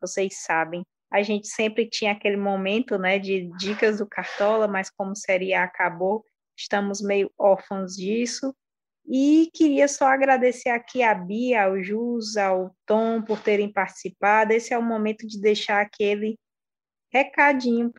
vocês 0.00 0.42
sabem. 0.42 0.82
A 1.10 1.22
gente 1.22 1.46
sempre 1.46 1.88
tinha 1.88 2.12
aquele 2.12 2.38
momento, 2.38 2.98
né, 2.98 3.18
de 3.18 3.50
dicas 3.58 3.98
do 3.98 4.06
Cartola, 4.06 4.66
mas 4.66 4.90
como 4.90 5.14
Série 5.14 5.54
A 5.54 5.64
acabou, 5.64 6.24
estamos 6.56 7.00
meio 7.00 7.30
órfãos 7.38 7.94
disso. 7.94 8.54
E 9.06 9.50
queria 9.52 9.88
só 9.88 10.06
agradecer 10.06 10.70
aqui 10.70 11.02
a 11.02 11.14
Bia, 11.14 11.64
ao 11.64 11.82
Jus, 11.82 12.36
ao 12.36 12.74
Tom 12.86 13.20
por 13.22 13.40
terem 13.42 13.70
participado. 13.70 14.52
Esse 14.52 14.72
é 14.72 14.78
o 14.78 14.82
momento 14.82 15.26
de 15.26 15.40
deixar 15.40 15.82
aquele 15.82 16.38
recadinho 17.12 17.92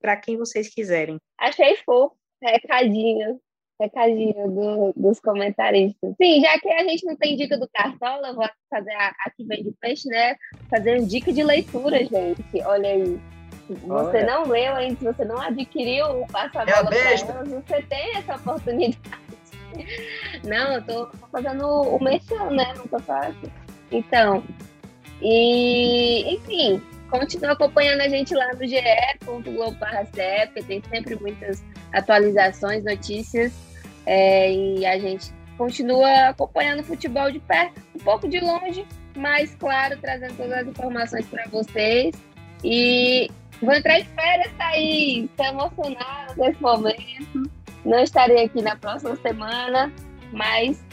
para 0.00 0.16
quem 0.16 0.38
vocês 0.38 0.72
quiserem. 0.72 1.18
Achei 1.38 1.76
fofo, 1.84 2.16
recadinho, 2.42 3.40
recadinho 3.80 4.50
do, 4.50 4.92
dos 4.96 5.20
comentaristas. 5.20 6.14
Sim, 6.20 6.40
já 6.40 6.58
que 6.58 6.68
a 6.70 6.84
gente 6.84 7.04
não 7.06 7.16
tem 7.16 7.36
dica 7.36 7.58
do 7.58 7.68
Cartola, 7.72 8.34
vou 8.34 8.48
fazer 8.70 8.92
a, 8.92 9.08
a 9.08 9.30
que 9.30 9.44
vem 9.44 9.62
de 9.62 9.72
peixe, 9.80 10.08
né? 10.08 10.36
Fazer 10.70 10.98
uma 10.98 11.06
dica 11.06 11.32
de 11.32 11.42
leitura, 11.42 11.98
gente. 12.04 12.44
Olha 12.64 12.90
aí 12.90 13.20
você 13.68 13.90
Olha. 13.90 14.26
não 14.26 14.46
leu 14.46 14.74
ainda, 14.74 14.96
se 14.96 15.04
você 15.04 15.24
não 15.24 15.40
adquiriu 15.40 16.04
o 16.22 16.26
passo 16.26 16.58
a 16.58 16.62
é 16.62 16.66
bola 16.66 16.94
é 16.94 17.24
para 17.24 17.44
você 17.44 17.82
tem 17.82 18.16
essa 18.16 18.36
oportunidade. 18.36 18.98
Não, 20.44 20.74
eu 20.74 20.82
tô 20.84 21.10
fazendo 21.32 21.66
o 21.66 22.02
mexão, 22.02 22.50
né? 22.50 22.74
Não 22.76 22.86
tô 22.86 22.98
fácil. 23.00 23.50
Então, 23.90 24.44
e 25.20 26.34
enfim, 26.34 26.80
continua 27.18 27.52
acompanhando 27.52 28.00
a 28.00 28.08
gente 28.08 28.34
lá 28.34 28.52
no 28.54 28.66
ge.globo.cep, 28.66 30.62
tem 30.64 30.82
sempre 30.88 31.16
muitas 31.16 31.64
atualizações, 31.92 32.84
notícias, 32.84 33.52
é, 34.04 34.52
e 34.52 34.84
a 34.84 34.98
gente 34.98 35.32
continua 35.56 36.30
acompanhando 36.30 36.80
o 36.80 36.84
futebol 36.84 37.30
de 37.30 37.38
perto, 37.38 37.80
um 37.94 38.00
pouco 38.00 38.28
de 38.28 38.40
longe, 38.40 38.84
mas 39.16 39.54
claro, 39.54 39.96
trazendo 40.00 40.36
todas 40.36 40.58
as 40.58 40.66
informações 40.66 41.26
para 41.26 41.44
vocês. 41.48 42.14
E 42.64 43.30
Vou 43.62 43.72
entrar 43.72 43.98
de 43.98 44.08
férias, 44.08 44.52
Thaís. 44.58 45.24
Estou 45.24 45.46
emocionada 45.46 46.34
nesse 46.36 46.60
momento. 46.60 47.50
Não 47.84 47.98
estarei 48.00 48.44
aqui 48.44 48.60
na 48.60 48.76
próxima 48.76 49.16
semana, 49.16 49.92
mas 50.32 50.84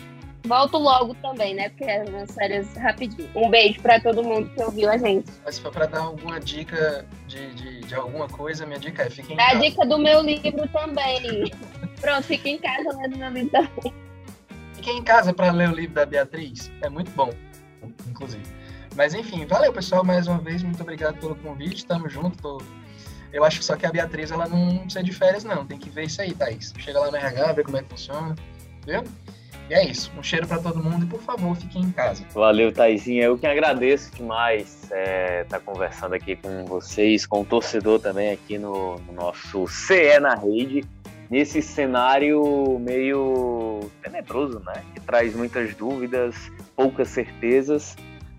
volto 0.43 0.77
logo 0.77 1.13
também, 1.15 1.53
né? 1.53 1.69
Porque 1.69 1.85
é 1.85 2.03
umas 2.03 2.31
férias 2.33 2.73
rapidinho. 2.75 3.29
Um 3.35 3.49
beijo 3.49 3.81
para 3.81 3.99
todo 3.99 4.23
mundo 4.23 4.49
que 4.53 4.63
ouviu 4.63 4.89
a 4.89 4.97
gente. 4.97 5.31
Mas 5.43 5.55
se 5.55 5.61
for 5.61 5.71
para 5.71 5.85
dar 5.85 5.99
alguma 5.99 6.39
dica 6.39 7.05
de, 7.27 7.53
de, 7.53 7.81
de, 7.81 7.95
alguma 7.95 8.27
coisa, 8.27 8.65
minha 8.65 8.79
dica 8.79 9.03
é 9.03 9.09
fiquem 9.09 9.33
em 9.33 9.37
Dá 9.37 9.45
casa. 9.45 9.57
a 9.57 9.61
dica 9.61 9.85
do 9.85 9.97
meu 9.97 10.21
livro 10.21 10.67
também. 10.69 11.51
Pronto, 11.99 12.23
fique 12.23 12.49
em 12.49 12.57
casa 12.57 12.97
lendo 12.97 13.17
meu 13.17 13.29
livro 13.29 13.51
também. 13.51 13.93
Fiquem 14.73 14.97
em 14.97 15.03
casa 15.03 15.33
para 15.33 15.51
ler 15.51 15.69
o 15.69 15.75
livro 15.75 15.93
da 15.93 16.05
Beatriz. 16.05 16.71
É 16.81 16.89
muito 16.89 17.11
bom, 17.11 17.31
inclusive. 18.09 18.43
Mas 18.95 19.13
enfim, 19.13 19.45
valeu 19.45 19.71
pessoal 19.71 20.03
mais 20.03 20.27
uma 20.27 20.39
vez, 20.39 20.63
muito 20.63 20.81
obrigado 20.81 21.17
pelo 21.19 21.35
convite, 21.35 21.85
tamo 21.85 22.09
junto. 22.09 22.37
Tô... 22.41 22.61
Eu 23.31 23.45
acho 23.45 23.63
só 23.63 23.77
que 23.77 23.85
a 23.85 23.91
Beatriz 23.91 24.31
ela 24.31 24.47
não 24.47 24.79
precisa 24.79 25.03
de 25.03 25.13
férias, 25.13 25.43
não. 25.43 25.65
Tem 25.65 25.77
que 25.77 25.89
ver 25.89 26.05
isso 26.05 26.21
aí, 26.21 26.33
Thaís. 26.33 26.73
Chega 26.77 26.99
lá 26.99 27.09
no 27.09 27.15
RH, 27.15 27.53
ver 27.53 27.63
como 27.63 27.77
é 27.77 27.83
que 27.83 27.89
funciona, 27.89 28.35
viu? 28.85 29.03
E 29.71 29.73
é 29.73 29.85
isso. 29.85 30.11
Um 30.17 30.21
cheiro 30.21 30.45
para 30.45 30.59
todo 30.59 30.83
mundo 30.83 31.05
e, 31.05 31.07
por 31.07 31.21
favor, 31.21 31.55
fiquem 31.55 31.83
em 31.83 31.91
casa. 31.93 32.25
Valeu, 32.33 32.73
Thaisinha. 32.73 33.23
Eu 33.23 33.37
que 33.37 33.47
agradeço 33.47 34.13
demais 34.13 34.83
estar 34.83 34.97
é, 34.97 35.45
tá 35.45 35.61
conversando 35.61 36.13
aqui 36.13 36.35
com 36.35 36.65
vocês, 36.65 37.25
com 37.25 37.39
o 37.39 37.45
torcedor 37.45 37.97
também 38.01 38.33
aqui 38.33 38.57
no, 38.57 38.99
no 38.99 39.13
nosso 39.13 39.65
CE 39.69 40.19
na 40.19 40.35
rede, 40.35 40.83
nesse 41.29 41.61
cenário 41.61 42.77
meio 42.81 43.89
tenebroso, 44.03 44.59
né? 44.59 44.83
Que 44.93 44.99
traz 44.99 45.33
muitas 45.33 45.73
dúvidas, 45.73 46.35
poucas 46.75 47.07
certezas 47.07 47.95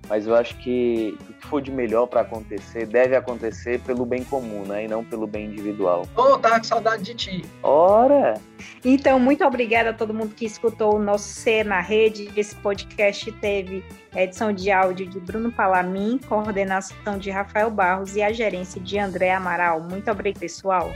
mas 0.08 0.26
eu 0.26 0.34
acho 0.34 0.56
que 0.58 1.16
o 1.28 1.32
que 1.32 1.46
for 1.46 1.62
de 1.62 1.70
melhor 1.70 2.06
para 2.06 2.22
acontecer 2.22 2.86
deve 2.86 3.16
acontecer 3.16 3.80
pelo 3.80 4.04
bem 4.04 4.24
comum, 4.24 4.64
né? 4.64 4.84
E 4.84 4.88
não 4.88 5.04
pelo 5.04 5.26
bem 5.26 5.46
individual. 5.46 6.06
Ô, 6.16 6.22
oh, 6.22 6.38
tava 6.38 6.58
com 6.58 6.64
saudade 6.64 7.02
de 7.02 7.14
ti. 7.14 7.44
Ora! 7.62 8.34
Então, 8.84 9.18
muito 9.18 9.44
obrigada 9.44 9.90
a 9.90 9.92
todo 9.92 10.12
mundo 10.12 10.34
que 10.34 10.44
escutou 10.44 10.96
o 10.96 10.98
nosso 10.98 11.28
C 11.28 11.64
na 11.64 11.80
Rede. 11.80 12.30
Esse 12.36 12.54
podcast 12.56 13.30
teve 13.32 13.84
edição 14.14 14.52
de 14.52 14.70
áudio 14.70 15.06
de 15.06 15.18
Bruno 15.20 15.50
Palamin, 15.50 16.18
coordenação 16.28 17.18
de 17.18 17.30
Rafael 17.30 17.70
Barros 17.70 18.16
e 18.16 18.22
a 18.22 18.32
gerência 18.32 18.80
de 18.80 18.98
André 18.98 19.32
Amaral. 19.32 19.80
Muito 19.80 20.10
obrigada, 20.10 20.40
pessoal. 20.40 20.90